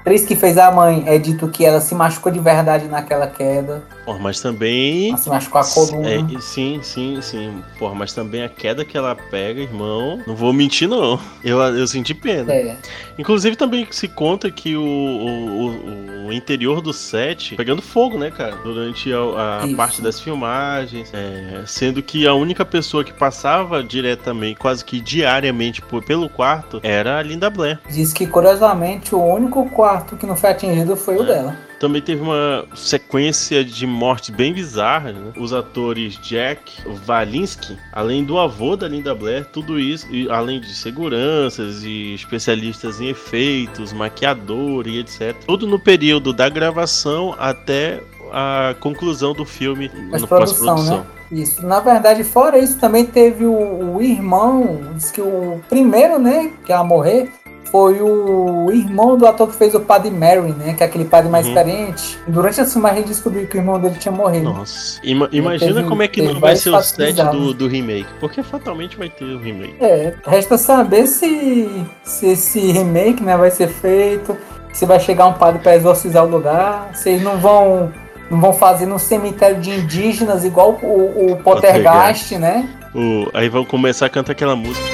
Atriz 0.00 0.24
que 0.24 0.34
fez 0.34 0.56
a 0.56 0.70
mãe 0.70 1.04
é 1.06 1.18
dito 1.18 1.48
que 1.48 1.64
ela 1.66 1.80
se 1.80 1.94
machucou 1.94 2.32
de 2.32 2.38
verdade 2.40 2.86
naquela 2.86 3.26
queda. 3.26 3.82
Porra, 4.06 4.18
mas 4.18 4.40
também. 4.40 5.08
Ela 5.10 5.18
se 5.18 5.28
machucou 5.28 5.60
a 5.60 5.64
coluna. 5.64 6.08
É, 6.10 6.40
sim, 6.40 6.80
sim, 6.82 7.18
sim. 7.20 7.62
Porra, 7.78 7.94
mas 7.94 8.14
também 8.14 8.42
a 8.42 8.48
queda 8.48 8.84
que 8.86 8.96
ela 8.96 9.14
pega, 9.14 9.60
irmão. 9.60 10.22
Não 10.26 10.34
vou 10.34 10.50
mentir, 10.52 10.88
não. 10.88 11.20
Eu, 11.44 11.58
eu 11.60 11.86
senti 11.86 12.14
pena. 12.14 12.50
É. 12.54 12.76
Inclusive, 13.18 13.54
também 13.54 13.86
se 13.90 14.08
conta 14.08 14.50
que 14.50 14.76
o, 14.76 14.82
o, 14.82 16.26
o- 16.28 16.32
interior 16.32 16.80
do 16.82 16.92
set 16.92 17.56
pegando 17.56 17.80
fogo, 17.82 18.16
né, 18.18 18.30
cara? 18.30 18.56
Durante 18.56 19.10
a, 19.12 19.64
a 19.64 19.76
parte 19.76 20.00
das 20.00 20.20
filmagens. 20.20 21.10
é, 21.12 21.62
sendo 21.66 22.02
que 22.02 22.26
a 22.26 22.34
única 22.34 22.64
pessoa 22.64 23.02
que 23.02 23.12
passava 23.12 23.82
diretamente, 23.82 24.58
quase 24.58 24.84
que 24.84 25.00
diariamente 25.00 25.82
por- 25.82 26.02
pelo 26.04 26.28
quarto, 26.30 26.80
era 26.82 27.18
a 27.18 27.22
Linda 27.22 27.50
Blair. 27.50 27.78
Diz 27.90 28.12
que, 28.12 28.26
curiosamente, 28.26 29.14
o 29.14 29.22
único 29.22 29.68
quarto 29.70 29.87
que 30.18 30.26
não 30.26 30.36
foi 30.36 30.50
atingido 30.50 30.96
foi 30.96 31.16
o 31.16 31.22
É. 31.22 31.26
dela. 31.26 31.56
Também 31.80 32.02
teve 32.02 32.20
uma 32.20 32.64
sequência 32.74 33.64
de 33.64 33.86
mortes 33.86 34.30
bem 34.30 34.52
bizarras, 34.52 35.14
né? 35.14 35.32
Os 35.38 35.52
atores 35.52 36.18
Jack 36.20 36.72
Valinsky, 37.04 37.78
além 37.92 38.24
do 38.24 38.36
avô 38.36 38.76
da 38.76 38.88
Linda 38.88 39.14
Blair, 39.14 39.46
tudo 39.46 39.78
isso, 39.78 40.06
e 40.10 40.28
além 40.28 40.60
de 40.60 40.74
seguranças 40.74 41.84
e 41.84 42.14
especialistas 42.14 43.00
em 43.00 43.08
efeitos, 43.08 43.92
maquiador 43.92 44.88
e 44.88 44.98
etc. 44.98 45.36
Tudo 45.46 45.66
no 45.68 45.78
período 45.78 46.32
da 46.32 46.48
gravação 46.48 47.34
até 47.38 48.02
a 48.32 48.74
conclusão 48.80 49.32
do 49.32 49.44
filme 49.44 49.88
no 49.94 50.10
Pós-produção, 50.10 50.82
né? 50.82 51.04
Isso. 51.30 51.64
Na 51.66 51.80
verdade, 51.80 52.24
fora 52.24 52.58
isso, 52.58 52.78
também 52.78 53.04
teve 53.04 53.44
o, 53.44 53.96
o 53.96 54.02
irmão, 54.02 54.80
diz 54.94 55.10
que 55.10 55.20
o 55.20 55.60
primeiro, 55.68 56.18
né, 56.18 56.50
que 56.64 56.72
ia 56.72 56.82
morrer, 56.82 57.30
foi 57.70 58.00
o 58.00 58.70
irmão 58.72 59.16
do 59.16 59.26
ator 59.26 59.48
que 59.48 59.54
fez 59.56 59.74
o 59.74 59.80
Padre 59.80 60.10
Mary, 60.10 60.52
né? 60.52 60.74
Que 60.74 60.82
é 60.82 60.86
aquele 60.86 61.04
padre 61.04 61.30
mais 61.30 61.46
Uhum. 61.46 61.52
experiente. 61.52 62.18
Durante 62.26 62.60
a 62.60 62.64
filmagem, 62.64 62.98
a 62.98 63.00
gente 63.00 63.08
descobriu 63.08 63.46
que 63.46 63.56
o 63.56 63.60
irmão 63.60 63.78
dele 63.80 63.96
tinha 63.98 64.12
morrido. 64.12 64.44
Nossa. 64.52 64.98
Ima- 65.02 65.28
imagina 65.32 65.74
teve- 65.74 65.88
como 65.88 66.02
é 66.02 66.08
que 66.08 66.22
não 66.22 66.40
vai 66.40 66.56
ser 66.56 66.70
o 66.70 66.80
set 66.82 67.14
do, 67.30 67.52
do 67.52 67.68
remake. 67.68 68.08
Porque 68.20 68.42
fatalmente 68.42 68.96
vai 68.96 69.08
ter 69.08 69.24
o 69.24 69.38
remake. 69.38 69.74
É, 69.80 70.14
resta 70.26 70.56
saber 70.56 71.06
se, 71.06 71.68
se 72.02 72.26
esse 72.26 72.58
remake 72.72 73.22
né, 73.22 73.36
vai 73.36 73.50
ser 73.50 73.68
feito, 73.68 74.36
se 74.72 74.86
vai 74.86 74.98
chegar 75.00 75.26
um 75.26 75.34
padre 75.34 75.60
para 75.60 75.74
exorcizar 75.76 76.24
o 76.24 76.28
lugar, 76.28 76.90
se 76.94 77.10
eles 77.10 77.22
não 77.22 77.38
vão, 77.38 77.92
não 78.30 78.40
vão 78.40 78.52
fazer 78.52 78.86
num 78.86 78.98
cemitério 78.98 79.60
de 79.60 79.70
indígenas 79.70 80.44
igual 80.44 80.78
o, 80.82 81.32
o 81.32 81.36
Poltergeist, 81.36 82.36
né? 82.38 82.68
O- 82.94 83.28
aí 83.34 83.48
vão 83.48 83.64
começar 83.64 84.06
a 84.06 84.08
cantar 84.08 84.32
aquela 84.32 84.56
música. 84.56 84.86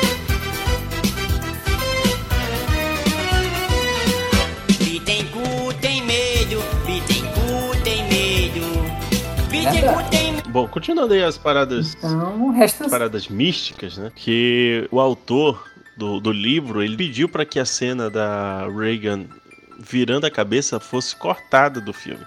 Bom, 10.54 10.68
continuando 10.68 11.12
aí 11.12 11.24
as 11.24 11.36
paradas. 11.36 11.96
Então, 11.96 12.52
resta 12.52 12.88
paradas 12.88 13.26
místicas, 13.26 13.98
né? 13.98 14.12
Que 14.14 14.86
o 14.92 15.00
autor 15.00 15.68
do, 15.96 16.20
do 16.20 16.30
livro, 16.30 16.80
ele 16.80 16.96
pediu 16.96 17.28
para 17.28 17.44
que 17.44 17.58
a 17.58 17.64
cena 17.64 18.08
da 18.08 18.68
Reagan 18.68 19.24
virando 19.80 20.26
a 20.26 20.30
cabeça 20.30 20.78
fosse 20.78 21.16
cortada 21.16 21.80
do 21.80 21.92
filme. 21.92 22.24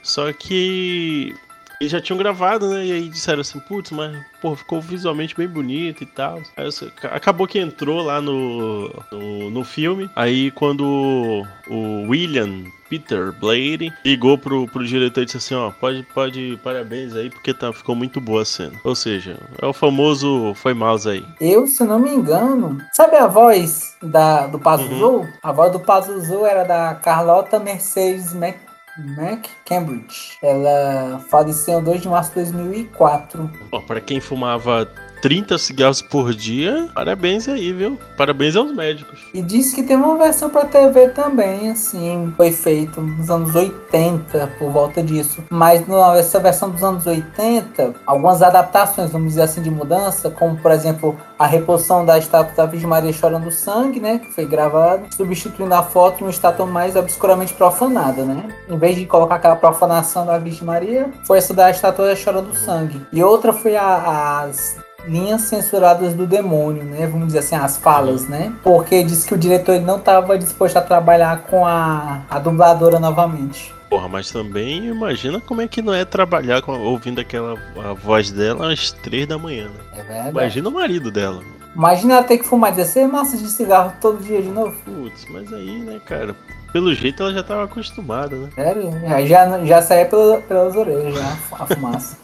Só 0.00 0.32
que 0.32 1.34
eles 1.80 1.92
já 1.92 2.00
tinham 2.00 2.18
gravado, 2.18 2.68
né? 2.68 2.86
E 2.86 2.92
aí 2.92 3.08
disseram 3.08 3.40
assim, 3.40 3.58
putz, 3.60 3.90
mas 3.90 4.16
pô, 4.40 4.54
ficou 4.56 4.80
visualmente 4.80 5.34
bem 5.36 5.48
bonito 5.48 6.02
e 6.02 6.06
tal. 6.06 6.40
Aí 6.56 6.68
acabou 7.10 7.46
que 7.46 7.58
entrou 7.58 8.02
lá 8.02 8.20
no, 8.20 8.88
no, 9.10 9.50
no 9.50 9.64
filme. 9.64 10.10
Aí 10.14 10.50
quando 10.50 11.44
o 11.68 12.08
William 12.08 12.64
Peter 12.88 13.32
Blade 13.32 13.92
ligou 14.04 14.38
pro, 14.38 14.66
pro 14.68 14.86
diretor 14.86 15.22
e 15.22 15.24
disse 15.24 15.36
assim, 15.36 15.54
ó, 15.54 15.70
pode, 15.70 16.02
pode, 16.14 16.58
parabéns 16.62 17.14
aí, 17.14 17.28
porque 17.30 17.52
tá, 17.52 17.72
ficou 17.72 17.94
muito 17.94 18.20
boa 18.20 18.42
a 18.42 18.44
cena. 18.44 18.72
Ou 18.84 18.94
seja, 18.94 19.38
é 19.60 19.66
o 19.66 19.72
famoso 19.72 20.54
foi 20.54 20.72
mouse 20.72 21.08
aí. 21.08 21.24
Eu, 21.40 21.66
se 21.66 21.84
não 21.84 21.98
me 21.98 22.10
engano, 22.10 22.78
sabe 22.92 23.16
a 23.16 23.26
voz 23.26 23.96
da, 24.02 24.46
do 24.46 24.58
Pazuzu? 24.58 25.26
A 25.42 25.52
voz 25.52 25.72
do 25.72 25.80
Pazuzu 25.80 26.44
era 26.44 26.64
da 26.64 26.94
Carlota 26.94 27.58
Mercedes 27.58 28.32
Mac, 28.32 28.56
Mac 28.98 29.46
Cambridge. 29.64 30.38
Ela 30.42 31.20
faleceu 31.30 31.80
em 31.80 31.84
2 31.84 32.02
de 32.02 32.08
março 32.08 32.30
de 32.30 32.36
2004. 32.52 33.50
Ó, 33.72 33.80
pra 33.80 34.00
quem 34.00 34.20
fumava 34.20 34.90
30 35.26 35.58
cigarros 35.58 36.00
por 36.00 36.32
dia, 36.32 36.88
parabéns 36.94 37.48
aí, 37.48 37.72
viu? 37.72 37.98
Parabéns 38.16 38.54
aos 38.54 38.72
médicos. 38.72 39.18
E 39.34 39.42
disse 39.42 39.74
que 39.74 39.82
tem 39.82 39.96
uma 39.96 40.16
versão 40.16 40.48
pra 40.48 40.64
TV 40.64 41.08
também, 41.08 41.68
assim, 41.68 42.32
foi 42.36 42.52
feito 42.52 43.00
nos 43.00 43.28
anos 43.28 43.52
80, 43.52 44.52
por 44.56 44.70
volta 44.70 45.02
disso. 45.02 45.42
Mas 45.50 45.84
nessa 45.88 46.38
versão 46.38 46.70
dos 46.70 46.84
anos 46.84 47.06
80, 47.06 47.92
algumas 48.06 48.40
adaptações, 48.40 49.10
vamos 49.10 49.30
dizer 49.30 49.42
assim, 49.42 49.60
de 49.60 49.68
mudança, 49.68 50.30
como 50.30 50.58
por 50.58 50.70
exemplo 50.70 51.16
a 51.36 51.44
reposição 51.44 52.06
da 52.06 52.16
estátua 52.16 52.54
da 52.54 52.66
Virgem 52.66 52.88
Maria 52.88 53.12
chorando 53.12 53.50
sangue, 53.50 53.98
né, 53.98 54.20
que 54.20 54.32
foi 54.32 54.46
gravada, 54.46 55.02
substituindo 55.10 55.74
a 55.74 55.82
foto 55.82 56.20
em 56.20 56.26
uma 56.26 56.30
estátua 56.30 56.66
mais 56.66 56.94
obscuramente 56.94 57.52
profanada, 57.52 58.22
né. 58.24 58.44
Em 58.68 58.78
vez 58.78 58.94
de 58.94 59.04
colocar 59.06 59.34
aquela 59.34 59.56
profanação 59.56 60.24
da 60.24 60.38
Virgem 60.38 60.62
Maria, 60.62 61.10
foi 61.26 61.38
essa 61.38 61.52
da 61.52 61.68
estátua 61.68 62.14
chorando 62.14 62.54
sangue. 62.54 63.04
E 63.12 63.24
outra 63.24 63.52
foi 63.52 63.74
a- 63.74 64.44
as 64.44 64.85
linhas 65.06 65.42
censuradas 65.42 66.14
do 66.14 66.26
demônio, 66.26 66.82
né? 66.84 67.06
Vamos 67.06 67.28
dizer 67.28 67.38
assim, 67.40 67.54
as 67.54 67.76
falas, 67.76 68.28
né? 68.28 68.52
Porque 68.62 69.02
disse 69.02 69.26
que 69.26 69.34
o 69.34 69.38
diretor 69.38 69.74
ele 69.74 69.84
não 69.84 69.96
estava 69.98 70.38
disposto 70.38 70.76
a 70.76 70.80
trabalhar 70.82 71.42
com 71.42 71.66
a, 71.66 72.22
a 72.28 72.38
dubladora 72.38 72.98
novamente. 72.98 73.74
Porra, 73.88 74.08
mas 74.08 74.30
também 74.30 74.86
imagina 74.86 75.40
como 75.40 75.62
é 75.62 75.68
que 75.68 75.80
não 75.80 75.94
é 75.94 76.04
trabalhar 76.04 76.60
com, 76.60 76.72
ouvindo 76.80 77.20
aquela 77.20 77.54
a 77.88 77.92
voz 77.92 78.30
dela 78.32 78.72
às 78.72 78.90
3 78.90 79.26
da 79.28 79.38
manhã, 79.38 79.68
né? 79.68 79.80
É 79.92 80.02
verdade. 80.02 80.30
Imagina 80.30 80.68
o 80.68 80.72
marido 80.72 81.10
dela. 81.10 81.40
Imagina 81.74 82.14
ela 82.14 82.24
ter 82.24 82.38
que 82.38 82.44
fumar 82.44 82.72
16 82.72 83.08
maços 83.10 83.40
de 83.40 83.48
cigarro 83.48 83.92
todo 84.00 84.22
dia 84.24 84.42
de 84.42 84.48
novo. 84.48 84.74
Putz, 84.84 85.26
mas 85.30 85.52
aí, 85.52 85.78
né, 85.78 86.00
cara? 86.04 86.34
Pelo 86.72 86.92
jeito 86.94 87.22
ela 87.22 87.32
já 87.32 87.42
tava 87.42 87.64
acostumada, 87.64 88.34
né? 88.34 88.48
Sério? 88.54 88.90
Já, 89.06 89.24
já, 89.24 89.64
já 89.64 89.82
saía 89.82 90.06
pela- 90.06 90.40
pelas 90.40 90.74
orelhas, 90.74 91.14
já, 91.14 91.36
a 91.52 91.66
fumaça. 91.66 92.16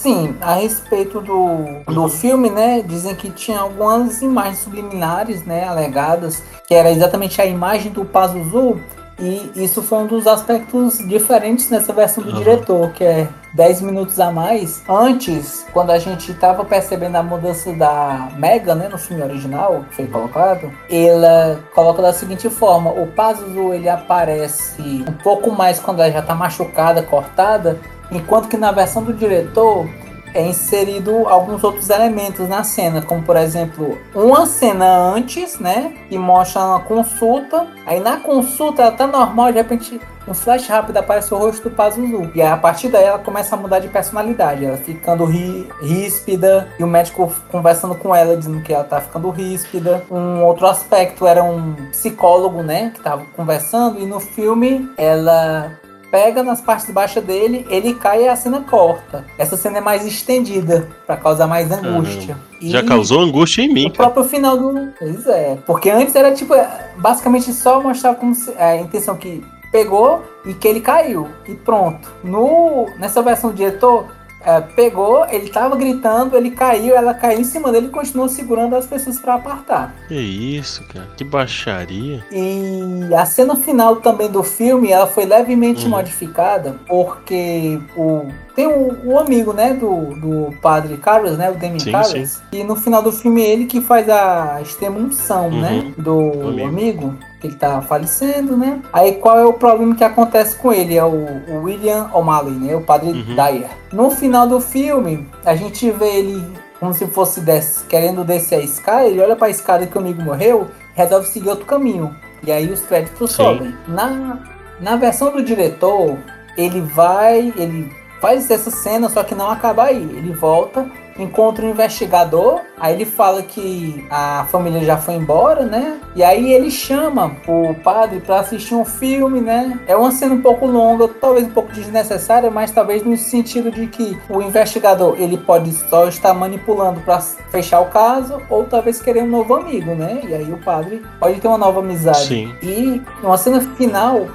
Sim, 0.00 0.34
a 0.40 0.54
respeito 0.54 1.20
do, 1.20 1.84
do 1.86 2.08
filme, 2.08 2.48
né? 2.48 2.80
Dizem 2.80 3.14
que 3.14 3.28
tinha 3.28 3.60
algumas 3.60 4.22
imagens 4.22 4.60
subliminares, 4.60 5.44
né? 5.44 5.68
Alegadas, 5.68 6.42
que 6.66 6.74
era 6.74 6.90
exatamente 6.90 7.40
a 7.42 7.44
imagem 7.44 7.92
do 7.92 8.02
Pazuzu. 8.02 8.80
E 9.18 9.52
isso 9.54 9.82
foi 9.82 9.98
um 9.98 10.06
dos 10.06 10.26
aspectos 10.26 10.96
diferentes 11.06 11.68
nessa 11.68 11.92
versão 11.92 12.24
do 12.24 12.30
Aham. 12.30 12.38
diretor, 12.38 12.90
que 12.92 13.04
é 13.04 13.28
10 13.52 13.82
minutos 13.82 14.18
a 14.18 14.32
mais. 14.32 14.82
Antes, 14.88 15.66
quando 15.74 15.90
a 15.90 15.98
gente 15.98 16.32
tava 16.32 16.64
percebendo 16.64 17.16
a 17.16 17.22
mudança 17.22 17.70
da 17.74 18.30
Mega, 18.36 18.74
né, 18.74 18.88
no 18.88 18.96
filme 18.96 19.22
original, 19.22 19.84
que 19.90 19.96
foi 19.96 20.06
colocado, 20.06 20.72
ela 20.88 21.60
coloca 21.74 22.00
da 22.00 22.14
seguinte 22.14 22.48
forma: 22.48 22.90
o 22.90 23.06
Pazuzu 23.08 23.74
ele 23.74 23.90
aparece 23.90 25.04
um 25.06 25.12
pouco 25.22 25.50
mais 25.50 25.78
quando 25.78 26.00
ela 26.00 26.10
já 26.10 26.22
tá 26.22 26.34
machucada, 26.34 27.02
cortada, 27.02 27.78
enquanto 28.10 28.48
que 28.48 28.56
na 28.56 28.72
versão 28.72 29.02
do 29.02 29.12
diretor 29.12 29.88
é 30.32 30.46
inserido 30.46 31.28
alguns 31.28 31.64
outros 31.64 31.90
elementos 31.90 32.48
na 32.48 32.62
cena, 32.62 33.02
como 33.02 33.20
por 33.22 33.36
exemplo, 33.36 33.98
uma 34.14 34.46
cena 34.46 34.86
antes, 34.86 35.58
né, 35.58 35.92
que 36.08 36.16
mostra 36.16 36.62
uma 36.64 36.80
consulta, 36.80 37.66
aí 37.84 37.98
na 37.98 38.18
consulta 38.18 38.82
ela 38.82 38.92
tá 38.92 39.08
normal, 39.08 39.46
de 39.50 39.58
repente 39.58 40.00
um 40.28 40.34
flash 40.34 40.68
rápido 40.68 40.98
aparece 40.98 41.34
o 41.34 41.38
rosto 41.38 41.68
do 41.68 41.74
Pazuzu. 41.74 42.30
E 42.36 42.40
aí, 42.40 42.46
a 42.46 42.56
partir 42.56 42.88
daí 42.88 43.02
ela 43.02 43.18
começa 43.18 43.56
a 43.56 43.58
mudar 43.58 43.80
de 43.80 43.88
personalidade, 43.88 44.64
ela 44.64 44.76
ficando 44.76 45.24
ri- 45.24 45.68
ríspida 45.82 46.68
e 46.78 46.84
o 46.84 46.86
médico 46.86 47.32
conversando 47.50 47.96
com 47.96 48.14
ela 48.14 48.36
dizendo 48.36 48.62
que 48.62 48.72
ela 48.72 48.84
tá 48.84 49.00
ficando 49.00 49.30
ríspida. 49.30 50.04
Um 50.08 50.44
outro 50.44 50.68
aspecto 50.68 51.26
era 51.26 51.42
um 51.42 51.74
psicólogo, 51.90 52.62
né, 52.62 52.92
que 52.94 53.00
tava 53.00 53.24
conversando 53.34 53.98
e 53.98 54.06
no 54.06 54.20
filme 54.20 54.88
ela 54.96 55.72
pega 56.10 56.42
nas 56.42 56.60
partes 56.60 56.90
baixas 56.90 57.24
dele, 57.24 57.66
ele 57.70 57.94
cai 57.94 58.24
e 58.24 58.28
a 58.28 58.36
cena 58.36 58.60
corta. 58.60 59.24
Essa 59.38 59.56
cena 59.56 59.78
é 59.78 59.80
mais 59.80 60.04
estendida 60.04 60.88
pra 61.06 61.16
causar 61.16 61.46
mais 61.46 61.70
angústia. 61.70 62.36
E 62.60 62.70
Já 62.70 62.82
causou 62.82 63.20
angústia 63.20 63.62
em 63.62 63.72
mim, 63.72 63.86
o 63.86 63.92
próprio 63.92 64.24
final 64.24 64.56
do. 64.56 64.92
Pois 64.98 65.26
é. 65.26 65.58
Porque 65.66 65.90
antes 65.90 66.14
era 66.14 66.32
tipo, 66.32 66.54
basicamente 66.96 67.52
só 67.52 67.80
mostrar 67.80 68.14
como 68.16 68.34
se, 68.34 68.52
a 68.58 68.76
intenção 68.76 69.16
que 69.16 69.42
pegou 69.70 70.22
e 70.44 70.52
que 70.52 70.66
ele 70.66 70.80
caiu. 70.80 71.28
E 71.46 71.54
pronto. 71.54 72.10
No, 72.22 72.86
nessa 72.98 73.22
versão 73.22 73.50
do 73.50 73.56
diretor, 73.56 74.06
é, 74.44 74.60
pegou, 74.60 75.26
ele 75.28 75.50
tava 75.50 75.76
gritando, 75.76 76.36
ele 76.36 76.50
caiu, 76.50 76.94
ela 76.96 77.12
caiu 77.14 77.40
em 77.40 77.44
cima 77.44 77.70
dele 77.70 77.86
e 77.86 77.90
continuou 77.90 78.28
segurando 78.28 78.74
as 78.76 78.86
pessoas 78.86 79.18
pra 79.18 79.34
apartar. 79.34 79.94
Que 80.08 80.14
isso, 80.14 80.82
cara? 80.84 81.08
Que 81.16 81.24
baixaria. 81.24 82.24
E 82.32 83.14
a 83.14 83.24
cena 83.26 83.54
final 83.56 83.96
também 83.96 84.30
do 84.30 84.42
filme, 84.42 84.90
ela 84.90 85.06
foi 85.06 85.24
levemente 85.24 85.84
Uhum. 85.84 85.90
modificada, 85.90 86.76
porque 86.88 87.78
o 87.96 88.26
tem 88.60 88.66
o, 88.68 88.96
o 89.12 89.18
amigo, 89.18 89.52
né, 89.52 89.72
do, 89.74 90.14
do 90.16 90.54
padre 90.60 90.96
Carlos, 90.98 91.36
né, 91.38 91.50
o 91.50 91.54
Demi 91.54 91.80
Sim, 91.80 91.92
Carlos, 91.92 92.40
e 92.52 92.62
no 92.62 92.76
final 92.76 93.02
do 93.02 93.10
filme 93.12 93.42
é 93.42 93.48
ele 93.50 93.66
que 93.66 93.80
faz 93.80 94.08
a 94.08 94.58
extrema-unção, 94.62 95.48
Uhum. 95.48 95.60
né, 95.60 95.92
do 95.96 96.48
Amigo. 96.48 96.68
amigo. 96.68 97.14
que 97.40 97.46
ele 97.46 97.56
tá 97.56 97.80
falecendo, 97.80 98.54
né? 98.54 98.82
Aí 98.92 99.12
qual 99.12 99.38
é 99.38 99.44
o 99.46 99.54
problema 99.54 99.94
que 99.94 100.04
acontece 100.04 100.56
com 100.56 100.70
ele? 100.70 100.94
É 100.98 101.02
o, 101.04 101.08
o 101.48 101.62
William 101.62 102.10
O'Malley, 102.12 102.52
né, 102.52 102.76
o 102.76 102.82
padre 102.82 103.12
Uhum. 103.12 103.34
Dyer. 103.34 103.70
No 103.90 104.10
final 104.10 104.46
do 104.46 104.60
filme, 104.60 105.26
a 105.42 105.54
gente 105.56 105.90
vê 105.90 106.16
ele 106.18 106.44
como 106.78 106.92
se 106.92 107.06
fosse 107.06 107.40
des- 107.40 107.82
querendo 107.88 108.24
descer 108.24 108.56
a 108.56 108.62
escada, 108.62 109.06
ele 109.06 109.20
olha 109.22 109.36
pra 109.36 109.48
escada 109.48 109.86
que 109.86 109.96
o 109.96 110.00
amigo 110.02 110.20
morreu, 110.22 110.66
resolve 110.94 111.28
seguir 111.28 111.48
outro 111.48 111.64
caminho. 111.64 112.14
E 112.46 112.52
aí 112.52 112.70
os 112.70 112.80
créditos 112.82 113.30
Sim. 113.32 113.36
sobem. 113.42 113.74
Na, 113.88 114.38
na 114.78 114.96
versão 114.96 115.32
do 115.32 115.42
diretor, 115.42 116.18
ele 116.58 116.80
vai, 116.82 117.52
ele 117.56 117.90
faz 118.20 118.50
essa 118.50 118.70
cena, 118.70 119.08
só 119.08 119.22
que 119.22 119.34
não 119.34 119.50
acaba 119.50 119.84
aí. 119.84 120.02
Ele 120.02 120.32
volta, 120.32 120.86
encontra 121.18 121.64
um 121.64 121.70
investigador, 121.70 122.60
aí 122.78 122.94
ele 122.94 123.04
fala 123.04 123.42
que 123.42 124.06
a 124.10 124.46
família 124.50 124.82
já 124.84 124.96
foi 124.96 125.14
embora, 125.14 125.64
né? 125.64 125.98
E 126.14 126.22
aí 126.22 126.52
ele 126.52 126.70
chama 126.70 127.36
o 127.46 127.74
padre 127.74 128.20
para 128.20 128.40
assistir 128.40 128.74
um 128.74 128.84
filme, 128.84 129.40
né? 129.40 129.78
É 129.86 129.96
uma 129.96 130.10
cena 130.10 130.34
um 130.34 130.42
pouco 130.42 130.66
longa, 130.66 131.08
talvez 131.08 131.46
um 131.46 131.50
pouco 131.50 131.72
desnecessária, 131.72 132.50
mas 132.50 132.70
talvez 132.70 133.02
no 133.02 133.16
sentido 133.16 133.70
de 133.70 133.86
que 133.86 134.18
o 134.28 134.42
investigador 134.42 135.16
ele 135.18 135.36
pode 135.36 135.72
só 135.72 136.08
estar 136.08 136.34
manipulando 136.34 137.00
para 137.00 137.20
fechar 137.20 137.80
o 137.80 137.86
caso, 137.86 138.40
ou 138.48 138.64
talvez 138.64 139.00
querer 139.00 139.22
um 139.22 139.28
novo 139.28 139.54
amigo, 139.54 139.94
né? 139.94 140.20
E 140.26 140.34
aí 140.34 140.52
o 140.52 140.58
padre 140.58 141.02
pode 141.18 141.40
ter 141.40 141.48
uma 141.48 141.58
nova 141.58 141.80
amizade. 141.80 142.26
Sim. 142.26 142.54
E 142.62 143.02
uma 143.22 143.36
cena 143.36 143.60
final 143.60 144.26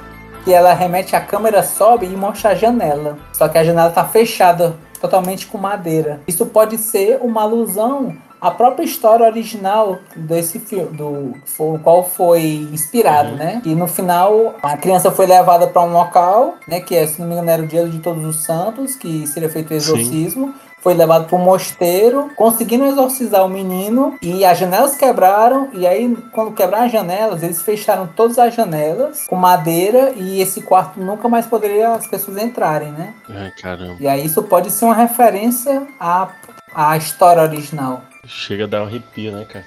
que 0.46 0.54
ela 0.54 0.72
remete 0.72 1.16
a 1.16 1.20
câmera 1.20 1.60
sobe 1.60 2.06
e 2.06 2.16
mostra 2.16 2.50
a 2.50 2.54
janela. 2.54 3.18
Só 3.32 3.48
que 3.48 3.58
a 3.58 3.64
janela 3.64 3.90
tá 3.90 4.04
fechada 4.04 4.76
totalmente 5.00 5.44
com 5.48 5.58
madeira. 5.58 6.20
Isso 6.24 6.46
pode 6.46 6.78
ser 6.78 7.18
uma 7.20 7.42
alusão 7.42 8.16
a 8.40 8.50
própria 8.50 8.84
história 8.84 9.26
original 9.26 9.98
desse 10.14 10.58
filme, 10.60 10.96
do 10.96 11.32
qual 11.82 12.04
foi 12.04 12.68
inspirado, 12.70 13.30
Uhum. 13.30 13.36
né? 13.36 13.62
E 13.64 13.74
no 13.74 13.88
final 13.88 14.54
a 14.62 14.76
criança 14.76 15.10
foi 15.10 15.26
levada 15.26 15.66
para 15.66 15.82
um 15.82 15.92
local, 15.92 16.54
né? 16.68 16.80
Que 16.80 16.94
é, 16.94 17.06
se 17.06 17.18
não 17.20 17.26
me 17.26 17.32
engano, 17.34 17.50
era 17.50 17.62
o 17.62 17.66
dia 17.66 17.88
de 17.88 17.98
Todos 17.98 18.24
os 18.24 18.44
Santos, 18.44 18.94
que 18.94 19.26
seria 19.26 19.48
feito 19.48 19.70
o 19.70 19.74
exorcismo. 19.74 20.54
Foi 20.86 20.94
levado 20.94 21.26
para 21.26 21.36
um 21.36 21.42
mosteiro, 21.42 22.30
conseguindo 22.36 22.84
exorcizar 22.84 23.44
o 23.44 23.48
menino 23.48 24.16
e 24.22 24.44
as 24.44 24.56
janelas 24.56 24.94
quebraram. 24.94 25.68
E 25.72 25.84
aí, 25.84 26.16
quando 26.30 26.52
quebraram 26.52 26.86
as 26.86 26.92
janelas, 26.92 27.42
eles 27.42 27.60
fecharam 27.60 28.06
todas 28.06 28.38
as 28.38 28.54
janelas 28.54 29.26
com 29.26 29.34
madeira 29.34 30.12
e 30.14 30.40
esse 30.40 30.62
quarto 30.62 31.00
nunca 31.00 31.28
mais 31.28 31.44
poderia 31.44 31.88
as 31.88 32.06
pessoas 32.06 32.36
entrarem, 32.36 32.92
né? 32.92 33.14
Ai, 33.28 33.50
caramba. 33.60 33.96
E 33.98 34.06
aí 34.06 34.24
isso 34.24 34.44
pode 34.44 34.70
ser 34.70 34.84
uma 34.84 34.94
referência 34.94 35.88
à, 35.98 36.28
à 36.72 36.96
história 36.96 37.42
original. 37.42 38.04
Chega 38.24 38.62
a 38.62 38.68
dar 38.68 38.82
um 38.84 38.86
arrepio, 38.86 39.32
né, 39.32 39.44
cara? 39.44 39.64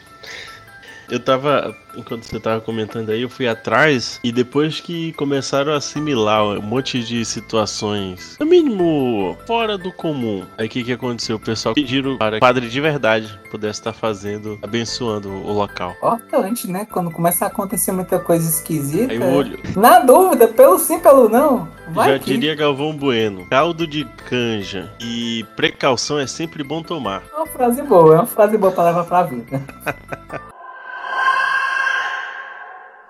Eu 1.10 1.19
tava, 1.19 1.76
enquanto 1.95 2.24
você 2.24 2.39
tava 2.39 2.62
comentando 2.62 3.10
aí, 3.10 3.22
eu 3.22 3.30
fui 3.30 3.48
atrás 3.48 4.19
e 4.24 4.32
depois 4.32 4.80
que 4.80 5.12
começaram 5.13 5.74
a 5.74 5.78
assimilar 5.78 6.43
um 6.43 6.62
monte 6.62 7.04
de 7.04 7.26
situações, 7.26 8.38
no 8.39 8.45
mínimo 8.45 9.38
fora 9.48 9.78
do 9.78 9.91
comum, 9.91 10.43
aí 10.58 10.67
o 10.67 10.69
que 10.69 10.84
que 10.84 10.93
aconteceu? 10.93 11.38
O 11.38 11.39
pessoal 11.39 11.74
pediram 11.74 12.17
para 12.17 12.32
que 12.32 12.38
o 12.38 12.39
padre 12.39 12.69
de 12.69 12.80
verdade 12.80 13.39
pudesse 13.50 13.80
estar 13.80 13.93
fazendo, 13.93 14.60
abençoando 14.62 15.30
o 15.30 15.52
local. 15.52 15.95
Excelente, 16.28 16.69
né? 16.69 16.86
Quando 16.86 17.10
começa 17.10 17.45
a 17.45 17.48
acontecer 17.48 17.91
muita 17.91 18.19
coisa 18.19 18.48
esquisita. 18.48 19.12
Aí 19.12 19.19
o 19.19 19.34
olho, 19.34 19.60
Na 19.76 20.00
dúvida, 20.00 20.48
pelo 20.48 20.78
sim, 20.78 21.00
pelo 21.00 21.28
não. 21.28 21.67
Vai 21.89 22.13
já 22.13 22.19
que... 22.19 22.26
diria 22.26 22.54
Galvão 22.54 22.95
Bueno, 22.95 23.48
caldo 23.50 23.88
de 23.88 24.06
canja 24.30 24.91
e 25.00 25.43
precaução 25.56 26.19
é 26.19 26.28
sempre 26.28 26.63
bom 26.63 26.84
tomar. 26.84 27.24
É 27.34 27.38
uma 27.38 27.48
frase 27.48 27.82
boa, 27.82 28.13
é 28.13 28.17
uma 28.17 28.28
frase 28.28 28.58
boa 28.58 28.72
pra 28.72 28.84
levar 28.86 29.06
pra 29.06 29.24
vida. 29.24 29.62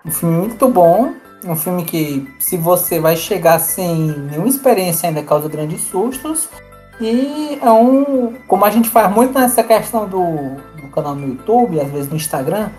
um 0.05 0.11
filme 0.11 0.37
muito 0.37 0.67
bom. 0.67 1.13
Um 1.45 1.55
filme 1.55 1.85
que, 1.85 2.27
se 2.39 2.57
você 2.57 2.99
vai 2.99 3.15
chegar 3.15 3.59
sem 3.59 3.95
nenhuma 4.07 4.47
experiência, 4.47 5.07
ainda 5.07 5.23
causa 5.23 5.47
grandes 5.47 5.81
sustos. 5.81 6.49
E 6.99 7.57
é 7.61 7.71
um. 7.71 8.35
Como 8.47 8.65
a 8.65 8.69
gente 8.69 8.89
faz 8.89 9.09
muito 9.13 9.37
nessa 9.37 9.63
questão 9.63 10.07
do, 10.07 10.55
do 10.81 10.87
canal 10.89 11.15
no 11.15 11.27
YouTube, 11.27 11.79
às 11.79 11.89
vezes 11.89 12.09
no 12.09 12.17
Instagram, 12.17 12.69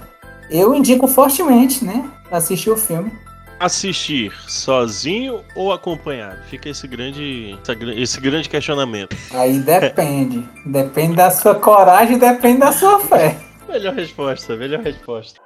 eu 0.50 0.74
indico 0.74 1.06
fortemente, 1.06 1.84
né? 1.84 2.08
Assistir 2.30 2.70
o 2.70 2.76
filme. 2.76 3.10
Assistir 3.58 4.32
sozinho 4.46 5.40
ou 5.54 5.72
acompanhado? 5.72 6.42
Fica 6.48 6.68
esse 6.68 6.86
grande, 6.86 7.58
esse 7.96 8.20
grande 8.20 8.48
questionamento. 8.48 9.16
Aí 9.32 9.58
depende. 9.58 10.46
depende 10.66 11.16
da 11.16 11.30
sua 11.30 11.54
coragem, 11.54 12.18
depende 12.18 12.60
da 12.60 12.72
sua 12.72 13.00
fé. 13.00 13.36
Melhor 13.68 13.94
resposta, 13.94 14.56
melhor 14.56 14.80
resposta. 14.80 15.40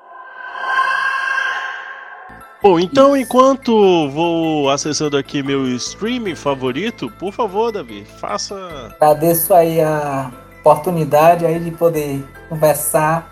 Bom, 2.65 2.81
então 2.81 3.15
enquanto 3.15 4.09
vou 4.09 4.71
acessando 4.71 5.19
aqui 5.19 5.43
meu 5.43 5.69
streaming 5.77 6.35
favorito, 6.35 7.13
por 7.19 7.31
favor, 7.31 7.71
Davi, 7.71 8.07
faça. 8.19 8.57
Agradeço 8.99 9.53
aí 9.53 9.83
a 9.83 10.33
oportunidade 10.61 11.45
aí 11.45 11.61
de 11.61 11.71
poder 11.71 12.25
conversar, 12.49 13.31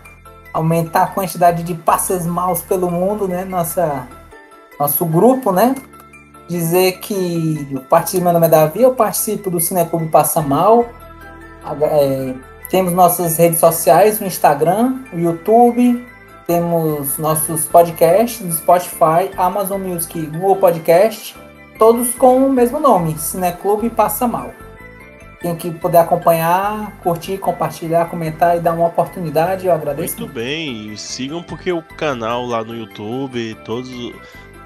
aumentar 0.53 1.01
a 1.01 1.07
quantidade 1.07 1.63
de 1.63 1.73
passas 1.73 2.27
maus 2.27 2.61
pelo 2.61 2.91
mundo, 2.91 3.27
né? 3.27 3.43
Nossa, 3.43 4.07
nosso 4.79 5.03
grupo, 5.03 5.51
né? 5.51 5.73
Dizer 6.47 6.99
que 6.99 7.67
eu 7.71 7.81
participo, 7.81 8.25
meu 8.25 8.33
nome 8.33 8.45
é 8.45 8.49
Davi, 8.51 8.83
eu 8.83 8.93
participo 8.93 9.49
do 9.49 9.59
Cineclube 9.59 10.09
Passa 10.09 10.41
Mal. 10.41 10.85
É, 11.81 12.35
temos 12.69 12.93
nossas 12.93 13.35
redes 13.37 13.57
sociais, 13.59 14.21
o 14.21 14.25
Instagram, 14.25 14.99
o 15.11 15.17
YouTube, 15.17 16.05
temos 16.47 17.17
nossos 17.17 17.65
podcasts 17.65 18.45
do 18.45 18.51
Spotify, 18.51 19.29
Amazon 19.37 19.81
Music, 19.81 20.19
Google 20.27 20.57
Podcast, 20.57 21.35
todos 21.77 22.13
com 22.15 22.45
o 22.45 22.51
mesmo 22.51 22.79
nome, 22.79 23.17
Cineclube 23.17 23.89
Passa 23.89 24.27
Mal. 24.27 24.51
Quem 25.41 25.55
que 25.57 25.71
puder 25.71 25.99
acompanhar, 25.99 26.97
curtir, 27.03 27.37
compartilhar, 27.37 28.05
comentar 28.05 28.55
e 28.55 28.61
dar 28.61 28.73
uma 28.73 28.87
oportunidade, 28.87 29.67
eu 29.67 29.73
agradeço. 29.73 30.17
Muito 30.17 30.33
bem, 30.33 30.95
sigam 30.95 31.43
porque 31.43 31.71
o 31.71 31.81
canal 31.81 32.45
lá 32.45 32.63
no 32.63 32.73
YouTube, 32.73 33.53
todos, 33.65 33.89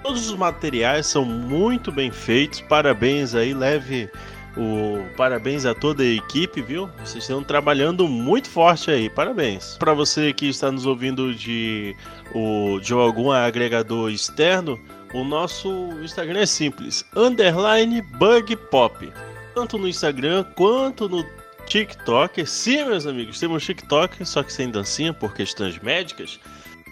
todos 0.04 0.30
os 0.30 0.38
materiais 0.38 1.08
são 1.08 1.26
muito 1.26 1.92
bem 1.92 2.12
feitos. 2.12 2.62
Parabéns 2.62 3.34
aí, 3.34 3.56
leve 3.56 4.12
o 4.58 5.06
parabéns 5.16 5.66
a 5.66 5.76
toda 5.76 6.02
a 6.02 6.06
equipe, 6.06 6.62
viu? 6.62 6.90
Vocês 7.00 7.24
estão 7.24 7.44
trabalhando 7.44 8.08
muito 8.08 8.50
forte 8.50 8.90
aí. 8.90 9.10
Parabéns. 9.10 9.78
Para 9.78 9.94
você 9.94 10.34
que 10.34 10.50
está 10.50 10.72
nos 10.72 10.86
ouvindo 10.86 11.34
de 11.34 11.96
o 12.34 12.80
de 12.80 12.94
algum 12.94 13.32
agregador 13.32 14.10
externo, 14.10 14.80
o 15.14 15.24
nosso 15.24 15.70
Instagram 16.04 16.42
é 16.42 16.46
simples, 16.46 17.06
underline 17.16 18.02
bug 18.02 18.56
pop. 18.56 19.12
Tanto 19.54 19.78
no 19.78 19.88
Instagram 19.88 20.44
quanto 20.56 21.08
no 21.08 21.26
TikTok. 21.68 22.46
Sim, 22.46 22.86
meus 22.86 23.06
amigos, 23.06 23.40
temos 23.40 23.64
TikTok, 23.64 24.26
só 24.26 24.44
que 24.44 24.52
sem 24.52 24.70
dancinha 24.70 25.14
por 25.14 25.34
questões 25.34 25.80
médicas. 25.80 26.40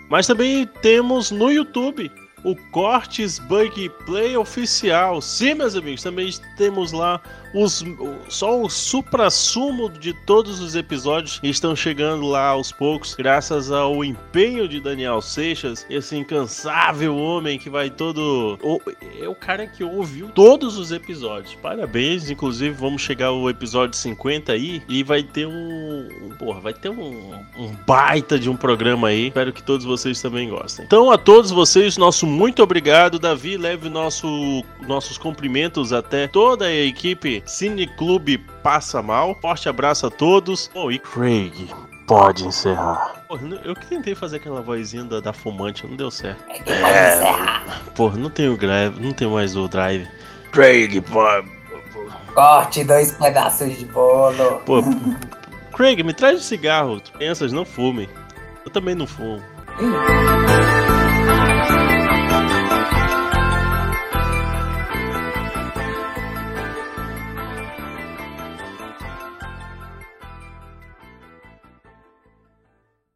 Mas 0.09 0.27
também 0.27 0.67
temos 0.81 1.31
no 1.31 1.51
YouTube 1.51 2.11
o 2.43 2.55
Cortes 2.71 3.39
Bug 3.39 3.89
Play 4.05 4.37
Oficial. 4.37 5.19
Sim, 5.19 5.55
meus 5.55 5.75
amigos, 5.75 6.03
também 6.03 6.31
temos 6.57 6.91
lá 6.91 7.19
os, 7.55 7.83
só 8.29 8.61
o 8.61 8.69
supra-sumo 8.69 9.89
de 9.89 10.13
todos 10.25 10.59
os 10.59 10.75
episódios 10.75 11.39
estão 11.41 11.75
chegando 11.75 12.25
lá 12.27 12.47
aos 12.49 12.71
poucos, 12.71 13.15
graças 13.15 13.71
ao 13.71 14.03
empenho 14.03 14.67
de 14.67 14.79
Daniel 14.79 15.21
Seixas, 15.21 15.85
esse 15.89 16.15
incansável 16.15 17.15
homem 17.15 17.57
que 17.57 17.69
vai 17.69 17.89
todo. 17.89 18.57
É 19.21 19.27
o 19.27 19.35
cara 19.35 19.65
que 19.67 19.83
ouviu 19.83 20.27
todos 20.29 20.77
os 20.77 20.91
episódios. 20.91 21.55
Parabéns, 21.55 22.29
inclusive 22.29 22.75
vamos 22.75 23.01
chegar 23.01 23.27
ao 23.27 23.49
episódio 23.49 23.95
50 23.97 24.51
aí 24.51 24.83
e 24.89 25.01
vai 25.03 25.23
ter 25.23 25.47
um- 25.47 26.09
Porra, 26.37 26.59
vai 26.59 26.73
ter 26.73 26.89
um, 26.89 27.31
um 27.57 27.73
baita 27.87 28.37
de 28.37 28.49
um 28.49 28.57
programa 28.57 29.07
aí. 29.07 29.27
Espero 29.27 29.53
que 29.53 29.63
todos 29.63 29.85
vocês 29.85 30.21
também 30.21 30.49
gostem. 30.49 30.85
Então, 30.85 31.09
a 31.09 31.17
todos 31.17 31.49
vocês, 31.51 31.95
nosso 31.97 32.25
muito 32.27 32.61
obrigado. 32.61 33.17
Davi, 33.17 33.55
leve 33.55 33.87
nosso, 33.89 34.27
nossos 34.85 35.17
cumprimentos 35.17 35.93
até 35.93 36.27
toda 36.27 36.65
a 36.65 36.73
equipe 36.75 37.41
Cine 37.45 37.87
Clube 37.87 38.37
Passa 38.63 39.01
Mal. 39.01 39.35
Forte 39.41 39.69
abraço 39.69 40.07
a 40.07 40.09
todos. 40.09 40.69
Bom, 40.73 40.91
e 40.91 40.99
Craig, 40.99 41.69
pode 42.07 42.45
encerrar. 42.45 43.23
Porra, 43.27 43.47
eu 43.63 43.75
tentei 43.75 44.15
fazer 44.15 44.37
aquela 44.37 44.61
vozinha 44.61 45.03
da, 45.03 45.19
da 45.19 45.33
fumante, 45.33 45.85
não 45.87 45.95
deu 45.95 46.11
certo. 46.11 46.43
É, 46.69 47.19
porra, 47.95 48.17
não 48.17 48.29
tenho 48.29 48.55
grave, 48.57 48.99
não 48.99 49.13
tenho 49.13 49.31
mais 49.31 49.55
o 49.55 49.67
drive. 49.67 50.07
Craig, 50.51 51.01
pode. 51.01 51.55
Corte 52.33 52.83
dois 52.83 53.11
pedaços 53.13 53.77
de 53.77 53.85
bolo. 53.85 54.61
Pô, 54.65 54.81
Craig, 55.73 56.03
me 56.03 56.13
traz 56.13 56.39
um 56.39 56.43
cigarro. 56.43 56.99
Tu 56.99 57.11
pensas, 57.13 57.51
não 57.51 57.65
fume. 57.65 58.09
Eu 58.65 58.71
também 58.71 58.95
não 58.95 59.07
fumo. 59.07 59.41